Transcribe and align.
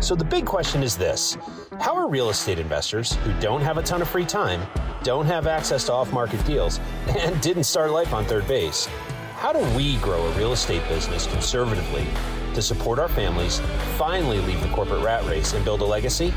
So 0.00 0.14
the 0.14 0.24
big 0.24 0.46
question 0.46 0.82
is 0.82 0.96
this 0.96 1.36
How 1.78 1.94
are 1.94 2.08
real 2.08 2.30
estate 2.30 2.58
investors 2.58 3.12
who 3.16 3.38
don't 3.38 3.60
have 3.60 3.76
a 3.76 3.82
ton 3.82 4.00
of 4.00 4.08
free 4.08 4.24
time, 4.24 4.66
don't 5.02 5.26
have 5.26 5.46
access 5.46 5.84
to 5.84 5.92
off 5.92 6.10
market 6.10 6.44
deals, 6.46 6.80
and 7.08 7.38
didn't 7.42 7.64
start 7.64 7.90
life 7.90 8.14
on 8.14 8.24
third 8.24 8.48
base? 8.48 8.86
How 9.36 9.52
do 9.52 9.60
we 9.76 9.98
grow 9.98 10.26
a 10.26 10.32
real 10.32 10.52
estate 10.52 10.86
business 10.88 11.26
conservatively 11.26 12.06
to 12.54 12.62
support 12.62 12.98
our 12.98 13.08
families, 13.08 13.60
finally 13.96 14.40
leave 14.40 14.60
the 14.62 14.68
corporate 14.68 15.02
rat 15.02 15.24
race, 15.26 15.52
and 15.52 15.64
build 15.64 15.82
a 15.82 15.84
legacy? 15.84 16.32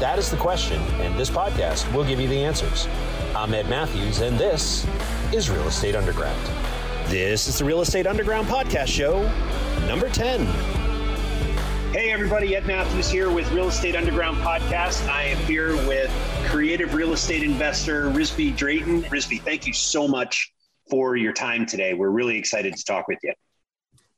That 0.00 0.18
is 0.18 0.30
the 0.30 0.36
question, 0.36 0.80
and 1.00 1.18
this 1.18 1.30
podcast 1.30 1.92
will 1.94 2.04
give 2.04 2.20
you 2.20 2.28
the 2.28 2.42
answers. 2.42 2.88
I'm 3.34 3.54
Ed 3.54 3.68
Matthews, 3.68 4.20
and 4.20 4.36
this 4.38 4.86
is 5.32 5.50
Real 5.50 5.68
Estate 5.68 5.94
Underground. 5.94 6.40
This 7.06 7.46
is 7.46 7.58
the 7.58 7.64
Real 7.64 7.80
Estate 7.80 8.06
Underground 8.06 8.48
podcast 8.48 8.88
show, 8.88 9.22
number 9.86 10.08
10. 10.08 10.77
Hey, 11.92 12.12
everybody, 12.12 12.54
Ed 12.54 12.66
Matthews 12.66 13.08
here 13.08 13.30
with 13.30 13.50
Real 13.50 13.68
Estate 13.68 13.96
Underground 13.96 14.36
podcast. 14.38 15.08
I 15.08 15.22
am 15.22 15.38
here 15.46 15.74
with 15.86 16.10
creative 16.44 16.92
real 16.92 17.14
estate 17.14 17.42
investor 17.42 18.10
Risby 18.10 18.54
Drayton. 18.54 19.04
Risby, 19.04 19.40
thank 19.40 19.66
you 19.66 19.72
so 19.72 20.06
much 20.06 20.52
for 20.90 21.16
your 21.16 21.32
time 21.32 21.64
today. 21.64 21.94
We're 21.94 22.10
really 22.10 22.36
excited 22.36 22.76
to 22.76 22.84
talk 22.84 23.08
with 23.08 23.18
you. 23.22 23.32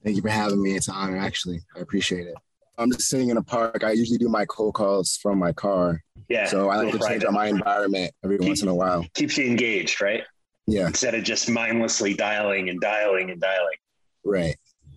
Thank 0.02 0.16
you 0.16 0.22
for 0.22 0.30
having 0.30 0.60
me. 0.60 0.74
It's 0.74 0.88
an 0.88 0.94
honor, 0.96 1.16
actually. 1.16 1.60
I 1.76 1.78
appreciate 1.78 2.26
it. 2.26 2.34
I'm 2.76 2.90
just 2.90 3.08
sitting 3.08 3.28
in 3.28 3.36
a 3.36 3.42
park. 3.42 3.84
I 3.84 3.92
usually 3.92 4.18
do 4.18 4.28
my 4.28 4.44
cold 4.46 4.74
calls 4.74 5.16
from 5.22 5.38
my 5.38 5.52
car. 5.52 6.02
Yeah. 6.28 6.46
So 6.46 6.70
I 6.70 6.76
like 6.76 6.92
to 6.92 6.98
change 6.98 7.22
up 7.22 7.32
my 7.32 7.46
environment 7.46 8.10
every 8.24 8.38
Keep, 8.38 8.48
once 8.48 8.62
in 8.62 8.68
a 8.68 8.74
while. 8.74 9.06
Keeps 9.14 9.38
you 9.38 9.46
engaged, 9.46 10.02
right? 10.02 10.24
Yeah. 10.66 10.88
Instead 10.88 11.14
of 11.14 11.22
just 11.22 11.48
mindlessly 11.48 12.14
dialing 12.14 12.68
and 12.68 12.80
dialing 12.80 13.30
and 13.30 13.40
dialing. 13.40 13.76
Right. 14.24 14.56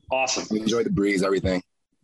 Awesome. 0.10 0.58
enjoy 0.58 0.84
the 0.84 0.90
breeze, 0.90 1.22
everything. 1.22 1.62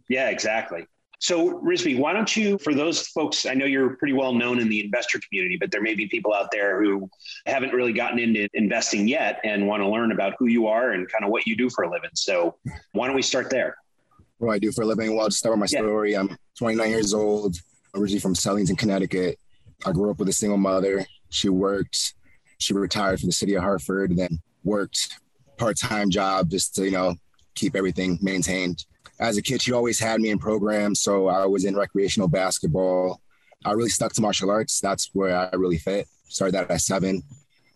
Yeah, 0.10 0.30
exactly. 0.30 0.86
So, 1.22 1.60
Risby, 1.62 2.00
why 2.00 2.14
don't 2.14 2.34
you, 2.36 2.58
for 2.58 2.74
those 2.74 3.08
folks, 3.08 3.46
I 3.46 3.54
know 3.54 3.66
you're 3.66 3.98
pretty 3.98 4.14
well 4.14 4.34
known 4.34 4.60
in 4.60 4.70
the 4.70 4.84
investor 4.86 5.20
community, 5.20 5.58
but 5.60 5.70
there 5.70 5.82
may 5.82 5.94
be 5.94 6.08
people 6.08 6.34
out 6.34 6.50
there 6.50 6.82
who 6.82 7.10
haven't 7.46 7.74
really 7.74 7.92
gotten 7.92 8.20
into 8.20 8.48
investing 8.54 9.08
yet 9.08 9.42
and 9.44 9.68
want 9.68 9.84
to 9.84 9.88
learn 9.88 10.14
about 10.14 10.36
who 10.40 10.48
you 10.48 10.68
are 10.68 10.92
and 10.92 11.10
kind 11.12 11.26
of 11.26 11.30
what 11.30 11.46
you 11.46 11.58
do 11.58 11.70
for 11.70 11.84
a 11.84 11.92
living. 11.92 12.10
So, 12.16 12.56
why 12.94 13.08
don't 13.08 13.18
we 13.18 13.22
start 13.22 13.50
there? 13.50 13.76
What 14.38 14.48
do 14.48 14.54
I 14.54 14.60
do 14.60 14.72
for 14.72 14.84
a 14.84 14.86
living? 14.86 15.12
Well, 15.12 15.24
I'll 15.24 15.28
just 15.28 15.40
start 15.40 15.60
with 15.60 15.72
my 15.72 15.78
yeah. 15.78 15.86
story. 15.86 16.16
I'm 16.16 16.38
29 16.58 16.90
years 16.90 17.14
old, 17.14 17.58
originally 17.96 18.22
from 18.22 18.34
Sellington, 18.34 18.78
Connecticut. 18.78 19.38
I 19.86 19.92
grew 19.92 20.12
up 20.12 20.20
with 20.20 20.30
a 20.30 20.34
single 20.34 20.58
mother. 20.58 21.06
She 21.30 21.50
worked, 21.50 22.14
she 22.60 22.74
retired 22.74 23.20
from 23.20 23.28
the 23.28 23.34
city 23.34 23.56
of 23.56 23.64
Hartford, 23.64 24.12
and 24.12 24.20
then 24.20 24.42
worked 24.64 25.20
part 25.58 25.78
time 25.78 26.10
job 26.10 26.50
just 26.50 26.76
to, 26.76 26.86
you 26.86 26.92
know, 26.92 27.16
keep 27.56 27.76
everything 27.76 28.18
maintained 28.22 28.86
as 29.20 29.38
a 29.38 29.42
kid, 29.42 29.62
she 29.62 29.74
always 29.74 30.00
had 30.00 30.22
me 30.22 30.30
in 30.30 30.40
programs. 30.40 31.02
So 31.02 31.28
I 31.28 31.46
was 31.46 31.66
in 31.66 31.76
recreational 31.76 32.28
basketball. 32.28 33.22
I 33.66 33.74
really 33.74 33.90
stuck 33.90 34.14
to 34.14 34.22
martial 34.22 34.50
arts. 34.50 34.80
That's 34.80 35.10
where 35.14 35.36
I 35.36 35.56
really 35.56 35.78
fit. 35.78 36.08
Started 36.30 36.56
that 36.56 36.72
at 36.72 36.82
seven. 36.82 37.24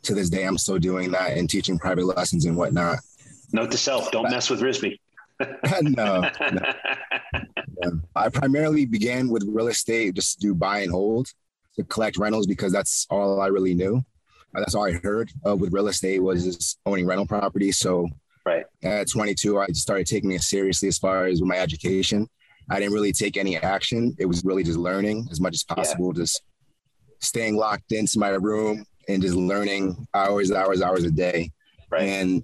To 0.03 0.13
this 0.13 0.29
day, 0.29 0.43
I'm 0.43 0.57
still 0.57 0.79
doing 0.79 1.11
that 1.11 1.37
and 1.37 1.49
teaching 1.49 1.79
private 1.79 2.05
lessons 2.05 2.45
and 2.45 2.57
whatnot. 2.57 2.99
Note 3.53 3.71
to 3.71 3.77
self: 3.77 4.11
don't 4.11 4.29
mess 4.29 4.49
with 4.49 4.59
Risby. 4.59 4.99
no, 5.81 6.29
no. 6.51 8.01
I 8.15 8.29
primarily 8.29 8.85
began 8.85 9.29
with 9.29 9.43
real 9.47 9.67
estate 9.67 10.15
just 10.15 10.39
to 10.39 10.47
do 10.47 10.55
buy 10.55 10.79
and 10.79 10.91
hold 10.91 11.29
to 11.75 11.83
collect 11.85 12.17
rentals 12.17 12.47
because 12.47 12.71
that's 12.71 13.07
all 13.09 13.41
I 13.41 13.47
really 13.47 13.73
knew. 13.73 14.03
That's 14.53 14.75
all 14.75 14.85
I 14.85 14.91
heard 14.91 15.31
of 15.43 15.59
with 15.59 15.73
real 15.73 15.87
estate 15.87 16.21
was 16.21 16.43
just 16.43 16.79
owning 16.85 17.05
rental 17.05 17.25
property. 17.25 17.71
So 17.71 18.07
Right. 18.45 18.65
At 18.83 19.09
22, 19.09 19.59
I 19.59 19.67
started 19.67 20.07
taking 20.07 20.31
it 20.31 20.41
seriously 20.41 20.87
as 20.87 20.97
far 20.97 21.25
as 21.25 21.41
my 21.41 21.57
education. 21.57 22.27
I 22.69 22.79
didn't 22.79 22.93
really 22.93 23.13
take 23.13 23.37
any 23.37 23.57
action. 23.57 24.15
It 24.19 24.25
was 24.25 24.43
really 24.43 24.63
just 24.63 24.77
learning 24.77 25.27
as 25.31 25.39
much 25.39 25.53
as 25.53 25.63
possible, 25.63 26.11
yeah. 26.13 26.21
just 26.21 26.43
staying 27.19 27.55
locked 27.55 27.91
into 27.91 28.19
my 28.19 28.29
room 28.29 28.85
and 29.07 29.21
just 29.21 29.35
learning 29.35 30.07
hours, 30.13 30.51
hours, 30.51 30.81
hours 30.81 31.03
a 31.03 31.11
day. 31.11 31.51
Right. 31.89 32.03
And 32.03 32.43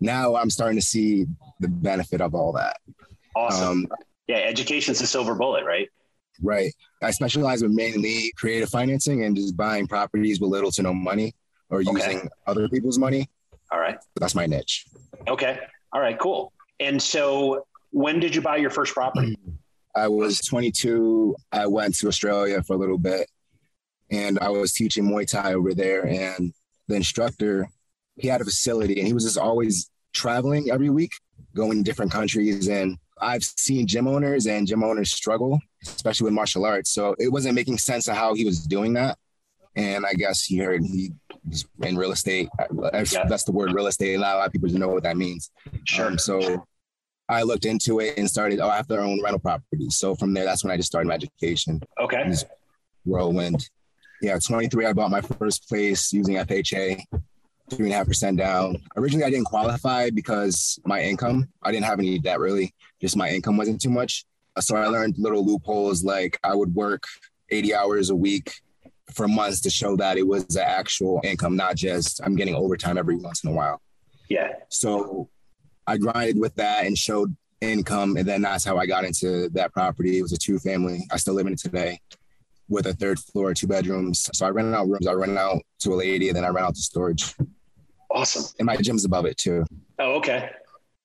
now 0.00 0.36
I'm 0.36 0.50
starting 0.50 0.78
to 0.78 0.84
see 0.84 1.26
the 1.60 1.68
benefit 1.68 2.20
of 2.20 2.34
all 2.34 2.52
that. 2.52 2.78
Awesome. 3.34 3.68
Um, 3.68 3.88
yeah, 4.26 4.36
education's 4.36 5.00
a 5.00 5.06
silver 5.06 5.34
bullet, 5.34 5.64
right? 5.64 5.88
Right. 6.42 6.72
I 7.02 7.10
specialize 7.10 7.62
in 7.62 7.74
mainly 7.74 8.32
creative 8.36 8.68
financing 8.68 9.24
and 9.24 9.36
just 9.36 9.56
buying 9.56 9.86
properties 9.86 10.40
with 10.40 10.50
little 10.50 10.70
to 10.72 10.82
no 10.82 10.92
money 10.92 11.34
or 11.70 11.80
okay. 11.80 11.90
using 11.92 12.28
other 12.46 12.68
people's 12.68 12.98
money. 12.98 13.28
All 13.70 13.78
right. 13.78 13.98
That's 14.16 14.34
my 14.34 14.46
niche. 14.46 14.86
Okay. 15.28 15.58
All 15.92 16.00
right, 16.00 16.18
cool. 16.18 16.52
And 16.80 17.00
so 17.00 17.66
when 17.90 18.20
did 18.20 18.34
you 18.34 18.42
buy 18.42 18.56
your 18.56 18.70
first 18.70 18.92
property? 18.92 19.38
I 19.94 20.08
was 20.08 20.40
22. 20.40 21.34
I 21.52 21.66
went 21.66 21.96
to 21.96 22.08
Australia 22.08 22.62
for 22.62 22.74
a 22.74 22.78
little 22.78 22.98
bit 22.98 23.30
and 24.10 24.38
I 24.38 24.50
was 24.50 24.72
teaching 24.72 25.04
Muay 25.04 25.28
Thai 25.28 25.54
over 25.54 25.72
there. 25.74 26.06
And 26.06 26.52
the 26.88 26.96
instructor, 26.96 27.68
he 28.16 28.28
had 28.28 28.40
a 28.40 28.44
facility 28.44 28.98
and 28.98 29.06
he 29.06 29.14
was 29.14 29.24
just 29.24 29.38
always 29.38 29.90
traveling 30.12 30.70
every 30.70 30.90
week, 30.90 31.12
going 31.54 31.78
to 31.78 31.82
different 31.82 32.12
countries. 32.12 32.68
And 32.68 32.98
I've 33.20 33.42
seen 33.42 33.86
gym 33.86 34.06
owners 34.06 34.46
and 34.46 34.66
gym 34.66 34.84
owners 34.84 35.12
struggle, 35.12 35.58
especially 35.82 36.26
with 36.26 36.34
martial 36.34 36.66
arts. 36.66 36.90
So 36.90 37.16
it 37.18 37.32
wasn't 37.32 37.54
making 37.54 37.78
sense 37.78 38.08
of 38.08 38.16
how 38.16 38.34
he 38.34 38.44
was 38.44 38.66
doing 38.66 38.92
that. 38.94 39.18
And 39.74 40.04
I 40.06 40.12
guess 40.14 40.44
he 40.44 40.58
heard 40.58 40.82
he 40.82 41.12
in 41.82 41.96
real 41.96 42.12
estate. 42.12 42.48
Yeah. 42.58 43.24
That's 43.28 43.44
the 43.44 43.52
word 43.52 43.72
real 43.72 43.86
estate. 43.86 44.14
A 44.14 44.18
lot 44.18 44.46
of 44.46 44.52
people 44.52 44.68
know 44.70 44.88
what 44.88 45.02
that 45.04 45.16
means. 45.16 45.50
Sure. 45.84 46.06
Um, 46.06 46.18
so 46.18 46.64
I 47.28 47.42
looked 47.42 47.64
into 47.64 48.00
it 48.00 48.18
and 48.18 48.28
started, 48.28 48.60
oh, 48.60 48.68
I 48.68 48.76
have 48.76 48.86
to 48.88 48.98
own 48.98 49.22
rental 49.22 49.40
properties. 49.40 49.96
So 49.96 50.14
from 50.14 50.32
there, 50.34 50.44
that's 50.44 50.64
when 50.64 50.70
I 50.70 50.76
just 50.76 50.88
started 50.88 51.08
my 51.08 51.14
education. 51.14 51.80
Okay. 52.00 52.32
Whirlwind. 53.04 53.68
Yeah, 54.22 54.38
23, 54.38 54.86
I 54.86 54.92
bought 54.92 55.10
my 55.10 55.20
first 55.20 55.68
place 55.68 56.12
using 56.12 56.36
FHA, 56.36 57.00
three 57.70 57.86
and 57.86 57.92
a 57.92 57.96
half 57.96 58.06
percent 58.06 58.38
down. 58.38 58.82
Originally, 58.96 59.24
I 59.24 59.30
didn't 59.30 59.46
qualify 59.46 60.10
because 60.10 60.78
my 60.84 61.02
income, 61.02 61.48
I 61.62 61.70
didn't 61.70 61.84
have 61.84 61.98
any 61.98 62.18
debt 62.18 62.40
really, 62.40 62.74
just 63.00 63.16
my 63.16 63.28
income 63.28 63.56
wasn't 63.56 63.80
too 63.80 63.90
much. 63.90 64.24
So 64.58 64.76
I 64.76 64.86
learned 64.86 65.16
little 65.18 65.44
loopholes 65.44 66.02
like 66.02 66.38
I 66.42 66.54
would 66.54 66.74
work 66.74 67.04
80 67.50 67.74
hours 67.74 68.10
a 68.10 68.16
week 68.16 68.54
for 69.12 69.28
months 69.28 69.60
to 69.60 69.70
show 69.70 69.96
that 69.96 70.18
it 70.18 70.26
was 70.26 70.56
an 70.56 70.64
actual 70.66 71.20
income, 71.24 71.56
not 71.56 71.76
just 71.76 72.20
I'm 72.24 72.36
getting 72.36 72.54
overtime 72.54 72.98
every 72.98 73.16
once 73.16 73.44
in 73.44 73.50
a 73.50 73.52
while. 73.52 73.80
Yeah. 74.28 74.52
So 74.68 75.28
I 75.86 75.96
grinded 75.96 76.38
with 76.38 76.54
that 76.56 76.86
and 76.86 76.98
showed 76.98 77.36
income. 77.60 78.16
And 78.16 78.26
then 78.26 78.42
that's 78.42 78.64
how 78.64 78.76
I 78.76 78.86
got 78.86 79.04
into 79.04 79.48
that 79.50 79.72
property. 79.72 80.18
It 80.18 80.22
was 80.22 80.32
a 80.32 80.38
two 80.38 80.58
family. 80.58 81.06
I 81.10 81.16
still 81.16 81.34
live 81.34 81.46
in 81.46 81.52
it 81.52 81.58
today 81.58 82.00
with 82.68 82.86
a 82.86 82.92
third 82.92 83.18
floor, 83.18 83.54
two 83.54 83.68
bedrooms. 83.68 84.28
So 84.32 84.46
I 84.46 84.50
rented 84.50 84.74
out 84.74 84.88
rooms. 84.88 85.06
I 85.06 85.12
rented 85.12 85.38
out 85.38 85.62
to 85.80 85.94
a 85.94 85.96
lady 85.96 86.28
and 86.28 86.36
then 86.36 86.44
I 86.44 86.48
rent 86.48 86.66
out 86.66 86.74
to 86.74 86.80
storage. 86.80 87.34
Awesome. 88.10 88.44
And 88.58 88.66
my 88.66 88.76
gym's 88.76 89.04
above 89.04 89.26
it 89.26 89.36
too. 89.36 89.64
Oh, 89.98 90.14
okay. 90.16 90.50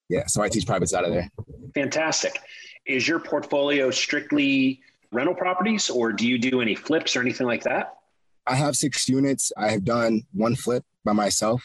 Yeah. 0.10 0.26
So 0.26 0.42
I 0.42 0.50
teach 0.50 0.66
privates 0.66 0.94
out 0.94 1.06
of 1.06 1.12
there. 1.12 1.30
Fantastic. 1.76 2.40
Is 2.86 3.08
your 3.08 3.20
portfolio 3.20 3.92
strictly 3.92 4.82
rental 5.12 5.36
properties 5.36 5.90
or 5.90 6.12
do 6.12 6.28
you 6.28 6.38
do 6.38 6.62
any 6.62 6.76
flips 6.76 7.16
or 7.16 7.22
anything 7.22 7.48
like 7.48 7.64
that? 7.64 7.96
I 8.48 8.56
have 8.56 8.76
six 8.76 9.08
units. 9.08 9.52
I 9.58 9.70
have 9.72 9.84
done 9.84 10.24
one 10.34 10.56
flip 10.56 10.84
by 11.06 11.14
myself. 11.14 11.64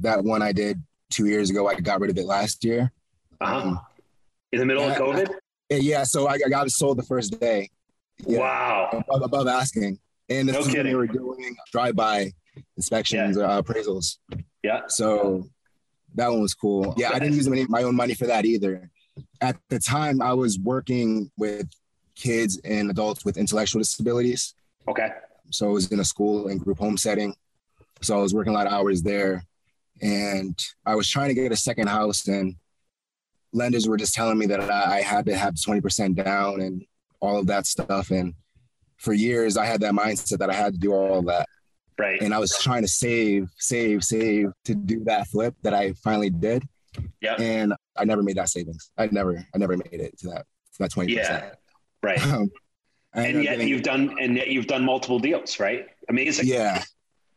That 0.00 0.22
one 0.24 0.42
I 0.42 0.52
did 0.52 0.82
two 1.10 1.26
years 1.26 1.50
ago. 1.50 1.68
I 1.68 1.74
got 1.74 2.00
rid 2.00 2.10
of 2.10 2.18
it 2.18 2.26
last 2.26 2.64
year. 2.64 2.92
Uh-huh. 3.40 3.68
Um, 3.68 3.80
In 4.52 4.58
the 4.58 4.66
middle 4.66 4.84
yeah, 4.84 4.92
of 4.92 4.98
COVID? 4.98 5.28
I, 5.72 5.74
yeah. 5.76 6.04
So 6.04 6.28
I, 6.28 6.34
I, 6.34 6.48
got 6.48 6.66
it 6.66 6.70
sold 6.70 6.98
the 6.98 7.02
first 7.04 7.40
day. 7.40 7.70
Yeah, 8.26 8.38
wow. 8.38 9.04
Above, 9.08 9.22
above, 9.22 9.48
asking. 9.48 9.98
And 10.28 10.48
this 10.48 10.54
no 10.54 10.60
is 10.60 10.66
kidding. 10.66 10.84
when 10.84 10.92
we 10.92 10.94
were 10.94 11.06
doing 11.06 11.56
drive-by 11.72 12.32
inspections 12.76 13.36
yeah. 13.36 13.44
uh, 13.44 13.62
appraisals. 13.62 14.18
Yeah. 14.62 14.82
So 14.88 15.48
that 16.14 16.28
one 16.28 16.42
was 16.42 16.54
cool. 16.54 16.94
Yeah, 16.96 17.10
I 17.12 17.18
didn't 17.18 17.34
use 17.34 17.46
any, 17.46 17.66
my 17.66 17.82
own 17.82 17.96
money 17.96 18.14
for 18.14 18.26
that 18.26 18.44
either. 18.44 18.90
At 19.40 19.56
the 19.70 19.78
time, 19.78 20.20
I 20.20 20.34
was 20.34 20.58
working 20.58 21.30
with 21.36 21.68
kids 22.14 22.60
and 22.64 22.90
adults 22.90 23.24
with 23.24 23.36
intellectual 23.36 23.80
disabilities. 23.80 24.54
Okay. 24.88 25.08
So 25.50 25.68
I 25.68 25.72
was 25.72 25.90
in 25.90 26.00
a 26.00 26.04
school 26.04 26.48
and 26.48 26.60
group 26.60 26.78
home 26.78 26.96
setting. 26.96 27.34
So 28.02 28.18
I 28.18 28.22
was 28.22 28.34
working 28.34 28.52
a 28.52 28.56
lot 28.56 28.66
of 28.66 28.72
hours 28.72 29.02
there. 29.02 29.44
And 30.02 30.58
I 30.86 30.94
was 30.94 31.10
trying 31.10 31.28
to 31.28 31.34
get 31.34 31.52
a 31.52 31.56
second 31.56 31.88
house, 31.88 32.26
and 32.26 32.56
lenders 33.52 33.86
were 33.86 33.98
just 33.98 34.14
telling 34.14 34.38
me 34.38 34.46
that 34.46 34.70
I 34.70 35.02
had 35.02 35.26
to 35.26 35.36
have 35.36 35.54
20% 35.54 36.14
down 36.14 36.60
and 36.60 36.84
all 37.20 37.38
of 37.38 37.46
that 37.48 37.66
stuff. 37.66 38.10
And 38.10 38.32
for 38.96 39.12
years, 39.12 39.58
I 39.58 39.66
had 39.66 39.80
that 39.82 39.92
mindset 39.92 40.38
that 40.38 40.48
I 40.48 40.54
had 40.54 40.72
to 40.74 40.78
do 40.78 40.94
all 40.94 41.18
of 41.18 41.26
that. 41.26 41.46
Right. 41.98 42.20
And 42.22 42.32
I 42.32 42.38
was 42.38 42.58
trying 42.58 42.80
to 42.80 42.88
save, 42.88 43.50
save, 43.58 44.02
save 44.02 44.52
to 44.64 44.74
do 44.74 45.04
that 45.04 45.26
flip 45.26 45.54
that 45.62 45.74
I 45.74 45.92
finally 46.02 46.30
did. 46.30 46.66
Yeah. 47.20 47.34
And 47.34 47.74
I 47.94 48.04
never 48.04 48.22
made 48.22 48.36
that 48.36 48.48
savings. 48.48 48.90
I 48.96 49.08
never, 49.12 49.44
I 49.54 49.58
never 49.58 49.76
made 49.76 50.00
it 50.00 50.18
to 50.20 50.28
that, 50.28 50.46
to 50.72 50.78
that 50.78 50.92
20%. 50.92 51.10
Yeah. 51.10 51.50
Right. 52.02 52.22
Um, 53.12 53.24
and 53.24 53.42
yet 53.42 53.54
getting, 53.54 53.68
you've 53.68 53.82
done 53.82 54.16
and 54.20 54.36
yet 54.36 54.48
you've 54.48 54.68
done 54.68 54.84
multiple 54.84 55.18
deals, 55.18 55.58
right? 55.58 55.88
Amazing. 56.08 56.46
Yeah. 56.46 56.82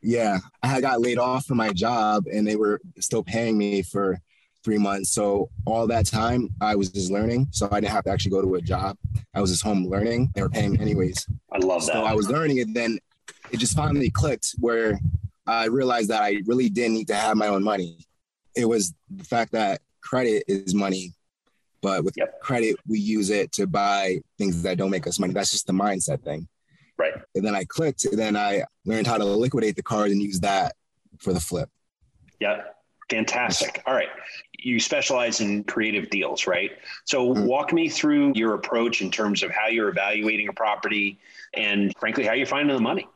Yeah. 0.04 0.38
I 0.62 0.82
got 0.82 1.02
laid 1.02 1.18
off 1.18 1.46
from 1.46 1.58
my 1.58 1.74
job 1.74 2.26
and 2.32 2.46
they 2.48 2.56
were 2.56 2.80
still 3.00 3.24
paying 3.24 3.58
me 3.58 3.82
for 3.82 4.20
three 4.64 4.78
months. 4.78 5.10
So 5.10 5.50
all 5.66 5.88
that 5.88 6.06
time 6.06 6.50
I 6.62 6.76
was 6.76 6.92
just 6.92 7.12
learning. 7.12 7.48
So 7.50 7.68
I 7.72 7.80
didn't 7.80 7.92
have 7.92 8.04
to 8.04 8.12
actually 8.12 8.32
go 8.32 8.42
to 8.44 8.56
a 8.56 8.62
job. 8.62 8.98
I 9.34 9.42
was 9.42 9.50
just 9.50 9.64
home 9.64 9.88
learning. 9.88 10.32
They 10.36 10.44
were 10.44 10.50
paying 10.50 10.74
me 10.74 10.80
anyways. 10.80 11.28
I 11.52 11.58
love 11.58 11.86
that. 11.88 11.94
So 11.94 12.04
I 12.04 12.14
was 12.14 12.30
learning 12.30 12.58
it. 12.58 12.74
Then 12.74 13.00
it 13.52 13.58
just 13.58 13.76
finally 13.76 14.12
clicked 14.12 14.54
where 14.60 15.00
I 15.48 15.66
realized 15.66 16.10
that 16.10 16.22
I 16.22 16.42
really 16.46 16.70
didn't 16.70 16.94
need 16.94 17.08
to 17.08 17.16
have 17.16 17.36
my 17.36 17.48
own 17.48 17.64
money. 17.64 18.06
It 18.56 18.66
was 18.66 18.94
the 19.10 19.24
fact 19.24 19.54
that 19.54 19.82
credit 20.02 20.44
is 20.48 20.76
money, 20.76 21.14
but 21.84 22.04
with 22.04 22.16
yep. 22.18 22.40
credit, 22.40 22.78
we 22.88 22.98
use 22.98 23.30
it 23.30 23.52
to 23.52 23.68
buy 23.68 24.22
things 24.38 24.64
that 24.64 24.78
don't 24.78 24.90
make 24.90 25.06
us 25.06 25.20
money. 25.20 25.34
That's 25.34 25.52
just 25.52 25.68
the 25.68 25.74
mindset 25.74 26.24
thing. 26.24 26.48
Right. 26.98 27.14
And 27.36 27.46
then 27.46 27.54
I 27.54 27.66
clicked, 27.66 28.06
and 28.06 28.18
then 28.18 28.38
I 28.38 28.64
learned 28.86 29.06
how 29.06 29.18
to 29.18 29.26
liquidate 29.26 29.76
the 29.76 29.84
card 29.84 30.10
and 30.10 30.22
use 30.22 30.40
that 30.40 30.74
for 31.20 31.34
the 31.34 31.40
flip. 31.40 31.70
Yep. 32.40 32.76
Fantastic. 33.10 33.84
All 33.86 33.94
right. 33.94 34.08
You 34.58 34.80
specialize 34.80 35.42
in 35.42 35.66
creative 35.66 36.10
deals, 36.10 36.48
right? 36.48 36.72
So 37.04 37.34
mm-hmm. 37.34 37.46
walk 37.46 37.74
me 37.74 37.90
through 37.90 38.32
your 38.36 38.54
approach 38.54 39.02
in 39.02 39.12
terms 39.12 39.44
of 39.44 39.52
how 39.52 39.68
you're 39.68 39.90
evaluating 39.90 40.48
a 40.48 40.54
property 40.54 41.20
and 41.54 41.94
frankly, 42.00 42.24
how 42.24 42.34
you're 42.34 42.48
finding 42.48 42.76
the 42.76 42.82
money. 42.82 43.08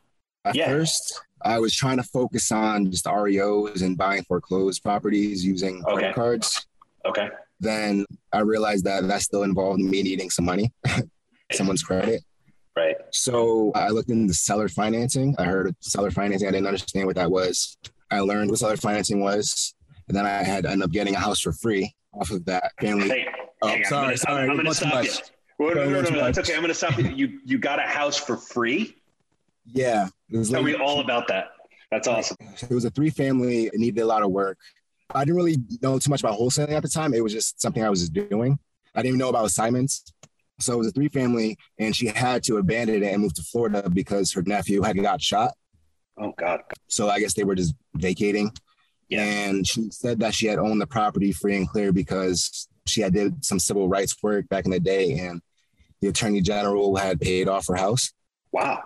At 0.44 0.56
yeah. 0.56 0.68
first, 0.68 1.22
I 1.42 1.60
was 1.60 1.74
trying 1.74 1.98
to 1.98 2.04
focus 2.04 2.52
on 2.52 2.92
just 2.92 3.06
REOs 3.06 3.82
and 3.82 3.98
buying 3.98 4.24
foreclosed 4.24 4.84
properties 4.84 5.46
using 5.46 5.84
okay. 5.86 5.94
credit 5.94 6.16
cards. 6.16 6.68
Okay. 7.06 7.30
Then 7.60 8.06
I 8.32 8.40
realized 8.40 8.86
that 8.86 9.08
that 9.08 9.22
still 9.22 9.44
involved 9.44 9.80
me 9.80 10.04
needing 10.04 10.30
some 10.30 10.46
money, 10.46 10.72
someone's 11.52 11.84
credit. 11.84 12.22
Right. 12.76 12.96
So 13.12 13.72
I 13.74 13.90
looked 13.90 14.10
into 14.10 14.34
seller 14.36 14.70
financing. 14.70 15.36
I 15.40 15.46
heard 15.46 15.68
of 15.68 15.76
seller 15.80 16.12
financing. 16.12 16.48
I 16.48 16.52
didn't 16.52 16.68
understand 16.68 17.08
what 17.08 17.16
that 17.16 17.32
was. 17.32 17.76
I 18.12 18.20
learned 18.20 18.52
what 18.52 18.60
seller 18.60 18.78
financing 18.78 19.20
was. 19.20 19.74
And 20.08 20.16
then 20.16 20.26
I 20.26 20.44
had 20.44 20.66
end 20.66 20.84
up 20.84 20.92
getting 20.92 21.16
a 21.16 21.20
house 21.20 21.40
for 21.40 21.52
free 21.52 21.94
off 22.14 22.30
of 22.30 22.46
that 22.46 22.72
family. 22.80 23.10
Hey, 23.10 23.28
oh, 23.64 23.68
sorry, 23.68 23.76
I'm 23.76 23.90
gonna, 23.90 24.18
sorry. 24.18 24.44
I'm, 24.44 24.50
I'm 24.52 24.56
going 24.58 24.66
to 24.68 24.74
stop 24.76 25.04
you. 25.04 25.12
Well, 25.60 25.76
no, 25.76 25.90
no, 25.90 26.02
no, 26.02 26.10
no, 26.10 26.24
that's 26.24 26.38
okay. 26.38 26.54
I'm 26.54 26.60
going 26.60 26.70
to 26.70 26.76
stop 26.76 26.98
you. 27.00 27.10
You 27.10 27.40
you 27.44 27.58
got 27.58 27.80
a 27.80 27.84
house 27.84 28.16
for 28.16 28.38
free? 28.38 28.96
Yeah. 29.66 30.10
Tell 30.50 30.64
me 30.64 30.76
all 30.76 31.02
about 31.02 31.28
that. 31.30 31.50
That's 31.92 32.08
awesome. 32.08 32.38
It 32.62 32.74
was 32.74 32.86
a 32.86 32.90
three 32.90 33.10
family. 33.10 33.66
It 33.66 33.76
needed 33.76 34.02
a 34.02 34.06
lot 34.06 34.22
of 34.22 34.32
work. 34.32 34.58
I 35.14 35.24
didn't 35.24 35.38
really 35.38 35.58
know 35.82 36.00
too 36.00 36.10
much 36.10 36.22
about 36.22 36.38
wholesaling 36.38 36.72
at 36.72 36.84
the 36.84 36.90
time. 36.90 37.14
It 37.14 37.24
was 37.24 37.34
just 37.34 37.62
something 37.62 37.84
I 37.84 37.90
was 37.90 38.10
doing. 38.10 38.60
I 38.94 39.02
didn't 39.02 39.10
even 39.10 39.20
know 39.20 39.30
about 39.30 39.46
assignments. 39.46 40.04
So 40.60 40.74
it 40.74 40.78
was 40.78 40.88
a 40.88 40.92
three 40.92 41.10
family, 41.10 41.58
and 41.78 41.96
she 41.96 42.08
had 42.08 42.44
to 42.44 42.58
abandon 42.58 43.04
it 43.04 43.14
and 43.14 43.22
move 43.22 43.34
to 43.36 43.44
Florida 43.44 43.90
because 43.90 44.34
her 44.34 44.42
nephew 44.42 44.82
had 44.82 45.00
got 45.02 45.22
shot. 45.22 45.54
Oh 46.20 46.34
God! 46.36 46.62
So 46.88 47.10
I 47.10 47.20
guess 47.20 47.36
they 47.36 47.44
were 47.44 47.54
just 47.56 47.76
vacating. 47.94 48.52
Yeah. 49.08 49.22
And 49.22 49.66
she 49.66 49.90
said 49.92 50.20
that 50.20 50.34
she 50.34 50.48
had 50.48 50.60
owned 50.60 50.82
the 50.82 50.88
property 50.88 51.32
free 51.32 51.56
and 51.56 51.70
clear 51.70 51.94
because 51.94 52.68
she 52.88 53.02
had 53.02 53.14
did 53.14 53.46
some 53.46 53.60
civil 53.60 53.88
rights 53.88 54.16
work 54.22 54.50
back 54.50 54.66
in 54.66 54.72
the 54.72 54.80
day, 54.80 55.20
and 55.20 55.42
the 56.02 56.08
attorney 56.08 56.42
general 56.42 56.96
had 56.96 57.22
paid 57.22 57.48
off 57.48 57.68
her 57.68 57.76
house. 57.76 58.12
Wow. 58.52 58.84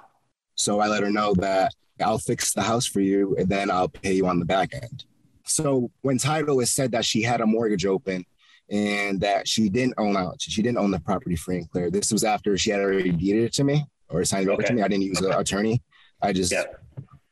So 0.55 0.79
I 0.79 0.87
let 0.87 1.03
her 1.03 1.09
know 1.09 1.33
that 1.35 1.71
I'll 2.03 2.17
fix 2.17 2.53
the 2.53 2.61
house 2.61 2.85
for 2.85 2.99
you, 2.99 3.35
and 3.37 3.47
then 3.47 3.71
I'll 3.71 3.89
pay 3.89 4.13
you 4.13 4.27
on 4.27 4.39
the 4.39 4.45
back 4.45 4.73
end. 4.73 5.05
So 5.45 5.91
when 6.01 6.17
title 6.17 6.59
is 6.59 6.71
said 6.71 6.91
that 6.91 7.05
she 7.05 7.21
had 7.21 7.41
a 7.41 7.45
mortgage 7.45 7.85
open 7.85 8.25
and 8.69 9.19
that 9.21 9.47
she 9.47 9.69
didn't 9.69 9.95
own 9.97 10.15
out. 10.15 10.41
She 10.41 10.61
didn't 10.61 10.77
own 10.77 10.91
the 10.91 10.99
property 10.99 11.35
free 11.35 11.57
and 11.57 11.69
clear. 11.69 11.91
This 11.91 12.11
was 12.11 12.23
after 12.23 12.57
she 12.57 12.71
had 12.71 12.79
already 12.79 13.11
deeded 13.11 13.43
it 13.43 13.53
to 13.53 13.63
me 13.63 13.85
or 14.09 14.23
signed 14.23 14.47
it 14.47 14.51
okay. 14.51 14.53
over 14.53 14.63
to 14.63 14.73
me. 14.73 14.81
I 14.81 14.87
didn't 14.87 15.03
use 15.03 15.21
okay. 15.21 15.33
an 15.33 15.39
attorney. 15.39 15.81
I 16.21 16.31
just 16.31 16.51
yeah. 16.51 16.63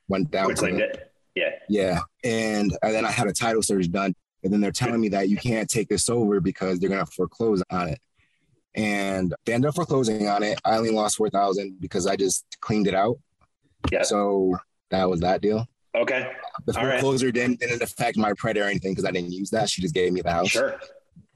went 0.08 0.32
down 0.32 0.54
to 0.56 0.66
it. 0.66 0.80
it. 0.82 1.12
Yeah. 1.36 1.52
Yeah. 1.70 2.00
And, 2.24 2.78
and 2.82 2.94
then 2.94 3.06
I 3.06 3.12
had 3.12 3.28
a 3.28 3.34
title 3.34 3.62
search 3.62 3.90
done. 3.90 4.14
And 4.44 4.54
then 4.54 4.62
they're 4.62 4.72
telling 4.72 5.02
me 5.02 5.10
that 5.10 5.28
you 5.28 5.38
can't 5.38 5.70
take 5.70 5.90
this 5.90 6.10
over 6.10 6.40
because 6.40 6.80
they're 6.80 6.90
gonna 6.90 7.06
foreclose 7.06 7.62
on 7.70 7.90
it. 7.90 8.00
And 8.74 9.34
they 9.46 9.54
ended 9.54 9.68
up 9.68 9.76
foreclosing 9.76 10.30
on 10.30 10.44
it. 10.44 10.60
I 10.64 10.78
only 10.78 10.92
lost 10.92 11.18
four 11.18 11.30
thousand 11.30 11.82
because 11.82 12.08
I 12.08 12.16
just 12.16 12.46
cleaned 12.62 12.88
it 12.88 12.94
out. 12.94 13.18
Yeah. 13.92 14.04
So 14.04 14.58
that 14.92 15.10
was 15.10 15.20
that 15.22 15.42
deal. 15.42 15.68
Okay. 15.96 16.32
The 16.66 16.74
foreclosure 16.74 17.28
right. 17.28 17.34
didn't, 17.34 17.60
didn't 17.60 17.82
affect 17.82 18.18
my 18.18 18.34
credit 18.34 18.62
or 18.62 18.66
anything 18.66 18.92
because 18.92 19.06
I 19.06 19.12
didn't 19.12 19.32
use 19.32 19.50
that. 19.50 19.70
She 19.70 19.82
just 19.82 19.94
gave 19.94 20.14
me 20.14 20.22
the 20.22 20.32
house. 20.32 20.50
Sure 20.50 20.80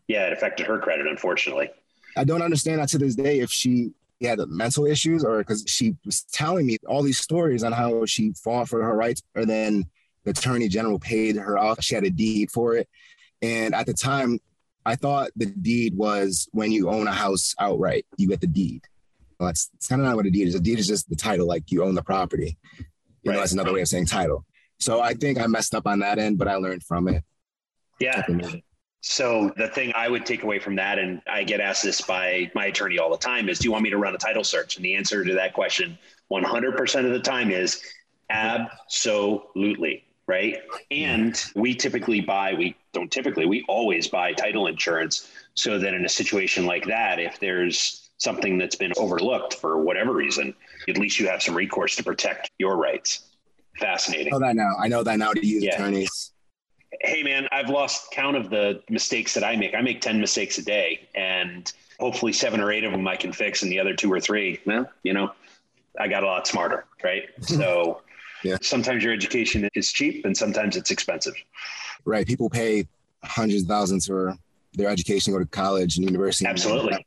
yeah, 0.07 0.27
it 0.27 0.33
affected 0.33 0.67
her 0.67 0.79
credit, 0.79 1.07
unfortunately. 1.07 1.69
I 2.15 2.23
don't 2.23 2.41
understand 2.41 2.79
that 2.79 2.89
to 2.89 2.97
this 2.97 3.15
day 3.15 3.39
if 3.39 3.49
she 3.49 3.91
had 4.21 4.39
mental 4.47 4.85
issues 4.85 5.23
or 5.23 5.39
because 5.39 5.65
she 5.67 5.95
was 6.05 6.21
telling 6.31 6.65
me 6.65 6.77
all 6.87 7.03
these 7.03 7.17
stories 7.17 7.63
on 7.63 7.71
how 7.71 8.05
she 8.05 8.33
fought 8.33 8.69
for 8.69 8.83
her 8.83 8.95
rights, 8.95 9.21
or 9.35 9.45
then 9.45 9.85
the 10.23 10.31
attorney 10.31 10.67
general 10.67 10.99
paid 10.99 11.35
her 11.35 11.57
off. 11.57 11.83
She 11.83 11.95
had 11.95 12.03
a 12.03 12.09
deed 12.09 12.51
for 12.51 12.75
it. 12.75 12.87
And 13.41 13.73
at 13.73 13.85
the 13.85 13.93
time, 13.93 14.39
I 14.85 14.95
thought 14.95 15.31
the 15.35 15.47
deed 15.47 15.97
was 15.97 16.47
when 16.51 16.71
you 16.71 16.89
own 16.89 17.07
a 17.07 17.11
house 17.11 17.55
outright, 17.59 18.05
you 18.17 18.27
get 18.27 18.41
the 18.41 18.47
deed. 18.47 18.83
Well, 19.39 19.47
that's, 19.47 19.67
that's 19.67 19.87
kind 19.87 20.01
of 20.01 20.07
not 20.07 20.15
what 20.15 20.25
a 20.25 20.31
deed 20.31 20.47
is. 20.47 20.55
A 20.55 20.59
deed 20.59 20.79
is 20.79 20.87
just 20.87 21.09
the 21.09 21.15
title, 21.15 21.47
like 21.47 21.71
you 21.71 21.83
own 21.83 21.95
the 21.95 22.03
property. 22.03 22.57
You 23.23 23.31
right. 23.31 23.35
know, 23.35 23.41
that's 23.41 23.53
another 23.53 23.73
way 23.73 23.81
of 23.81 23.87
saying 23.87 24.05
title. 24.05 24.45
So 24.79 25.01
I 25.01 25.13
think 25.13 25.39
I 25.39 25.47
messed 25.47 25.73
up 25.73 25.87
on 25.87 25.99
that 25.99 26.19
end, 26.19 26.37
but 26.37 26.47
I 26.47 26.55
learned 26.55 26.83
from 26.83 27.07
it. 27.07 27.23
Yeah. 27.99 28.25
So 29.01 29.51
the 29.57 29.67
thing 29.67 29.91
I 29.95 30.07
would 30.07 30.25
take 30.25 30.43
away 30.43 30.59
from 30.59 30.75
that, 30.77 30.97
and 30.97 31.21
I 31.27 31.43
get 31.43 31.59
asked 31.59 31.83
this 31.83 32.01
by 32.01 32.49
my 32.55 32.67
attorney 32.67 32.99
all 32.99 33.11
the 33.11 33.17
time, 33.17 33.49
is 33.49 33.59
do 33.59 33.65
you 33.65 33.71
want 33.71 33.83
me 33.83 33.89
to 33.89 33.97
run 33.97 34.15
a 34.15 34.17
title 34.17 34.43
search? 34.43 34.77
And 34.77 34.85
the 34.85 34.95
answer 34.95 35.23
to 35.23 35.33
that 35.33 35.53
question 35.53 35.97
100% 36.31 37.05
of 37.05 37.11
the 37.11 37.19
time 37.19 37.51
is 37.51 37.81
absolutely. 38.29 40.05
Right. 40.25 40.59
And 40.89 41.41
we 41.53 41.75
typically 41.75 42.21
buy, 42.21 42.53
we 42.53 42.77
don't 42.93 43.11
typically, 43.11 43.45
we 43.45 43.65
always 43.67 44.07
buy 44.07 44.31
title 44.31 44.67
insurance 44.67 45.29
so 45.53 45.77
that 45.79 45.93
in 45.93 46.05
a 46.05 46.09
situation 46.09 46.65
like 46.65 46.85
that, 46.85 47.19
if 47.19 47.41
there's 47.41 48.09
something 48.17 48.57
that's 48.57 48.75
been 48.75 48.93
overlooked 48.95 49.55
for 49.55 49.81
whatever 49.81 50.13
reason, 50.13 50.55
at 50.87 50.97
least 50.97 51.19
you 51.19 51.27
have 51.27 51.41
some 51.41 51.55
recourse 51.55 51.95
to 51.97 52.03
protect 52.03 52.51
your 52.59 52.77
rights. 52.77 53.21
Fascinating. 53.79 54.33
Oh, 54.33 54.37
I 54.37 54.39
know 54.39 54.47
that 54.47 54.55
now. 54.55 54.75
I 54.79 54.87
know 54.87 55.03
that 55.03 55.19
now 55.19 55.33
to 55.33 55.45
use 55.45 55.63
yeah. 55.63 55.75
attorneys 55.75 56.33
hey 57.01 57.23
man, 57.23 57.47
I've 57.51 57.69
lost 57.69 58.11
count 58.11 58.37
of 58.37 58.49
the 58.49 58.81
mistakes 58.89 59.33
that 59.33 59.43
I 59.43 59.55
make. 59.55 59.75
I 59.75 59.81
make 59.81 60.01
10 60.01 60.19
mistakes 60.19 60.57
a 60.57 60.63
day 60.63 61.07
and 61.15 61.71
hopefully 61.99 62.33
seven 62.33 62.59
or 62.59 62.71
eight 62.71 62.83
of 62.83 62.91
them 62.91 63.07
I 63.07 63.15
can 63.15 63.31
fix 63.31 63.63
and 63.63 63.71
the 63.71 63.79
other 63.79 63.95
two 63.95 64.11
or 64.11 64.19
three, 64.19 64.59
well, 64.65 64.89
you 65.03 65.13
know, 65.13 65.31
I 65.99 66.07
got 66.07 66.23
a 66.23 66.27
lot 66.27 66.47
smarter, 66.47 66.85
right? 67.03 67.23
So 67.41 68.01
yeah. 68.43 68.57
sometimes 68.61 69.03
your 69.03 69.13
education 69.13 69.69
is 69.73 69.91
cheap 69.91 70.25
and 70.25 70.35
sometimes 70.35 70.75
it's 70.75 70.91
expensive. 70.91 71.35
Right. 72.05 72.27
People 72.27 72.49
pay 72.49 72.87
hundreds 73.23 73.63
of 73.63 73.69
thousands 73.69 74.07
for 74.07 74.37
their 74.73 74.89
education, 74.89 75.33
go 75.33 75.39
to 75.39 75.45
college 75.45 75.97
and 75.97 76.05
university. 76.05 76.45
Absolutely. 76.45 77.05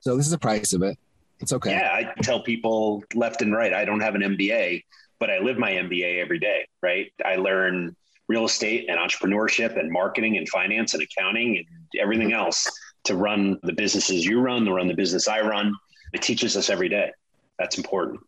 So 0.00 0.16
this 0.16 0.26
is 0.26 0.32
the 0.32 0.38
price 0.38 0.72
of 0.72 0.82
it. 0.82 0.98
It's 1.40 1.52
okay. 1.52 1.70
Yeah, 1.70 1.90
I 1.92 2.20
tell 2.22 2.42
people 2.42 3.02
left 3.14 3.42
and 3.42 3.54
right, 3.54 3.72
I 3.72 3.84
don't 3.84 4.00
have 4.00 4.14
an 4.14 4.22
MBA, 4.22 4.84
but 5.18 5.30
I 5.30 5.38
live 5.38 5.58
my 5.58 5.72
MBA 5.72 6.20
every 6.20 6.38
day, 6.38 6.66
right? 6.82 7.12
I 7.24 7.36
learn 7.36 7.94
real 8.28 8.44
estate 8.44 8.86
and 8.88 8.98
entrepreneurship 8.98 9.78
and 9.78 9.90
marketing 9.90 10.36
and 10.36 10.48
finance 10.48 10.94
and 10.94 11.02
accounting 11.02 11.58
and 11.58 11.66
everything 12.00 12.28
mm-hmm. 12.28 12.38
else 12.38 12.66
to 13.04 13.16
run 13.16 13.58
the 13.62 13.72
businesses 13.72 14.24
you 14.24 14.40
run, 14.40 14.64
to 14.64 14.72
run 14.72 14.88
the 14.88 14.94
business 14.94 15.28
I 15.28 15.40
run. 15.40 15.74
It 16.12 16.22
teaches 16.22 16.56
us 16.56 16.70
every 16.70 16.88
day. 16.88 17.12
That's 17.58 17.76
important. 17.78 18.20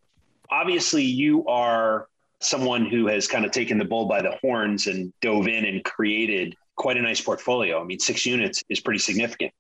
Obviously, 0.51 1.03
you 1.03 1.45
are 1.47 2.09
someone 2.41 2.87
who 2.87 3.07
has 3.09 3.27
kind 3.27 3.45
of 3.45 3.51
taken 3.51 3.79
the 3.79 3.85
bull 3.85 4.07
by 4.07 4.23
the 4.23 4.39
horns 4.41 4.87
and 4.87 5.13
dove 5.21 5.49
in 5.49 5.65
and 5.65 5.85
created 5.85 6.55
quite 6.77 6.97
a 6.97 7.03
nice 7.03 7.21
portfolio. 7.21 7.81
I 7.81 7.85
mean, 7.85 7.99
six 7.99 8.25
units 8.25 8.63
is 8.69 8.81
pretty 8.81 9.01
significant. 9.01 9.53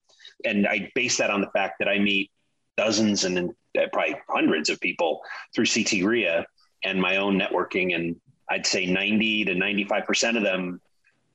And 0.45 0.67
I 0.67 0.90
base 0.95 1.19
that 1.19 1.31
on 1.31 1.40
the 1.40 1.50
fact 1.50 1.81
that 1.81 1.88
I 1.88 1.99
meet 1.99 2.31
dozens 2.78 3.25
and 3.25 3.50
uh, 3.76 3.82
probably 3.92 4.16
hundreds 4.28 4.70
of 4.70 4.80
people 4.80 5.20
through 5.54 5.66
CT 5.66 6.04
REIA 6.04 6.47
and 6.85 7.00
my 7.00 7.16
own 7.16 7.38
networking 7.38 7.94
and 7.94 8.16
I'd 8.49 8.66
say 8.66 8.87
90 8.87 9.47
to 9.47 9.54
95% 9.54 10.37
of 10.37 10.42
them 10.42 10.80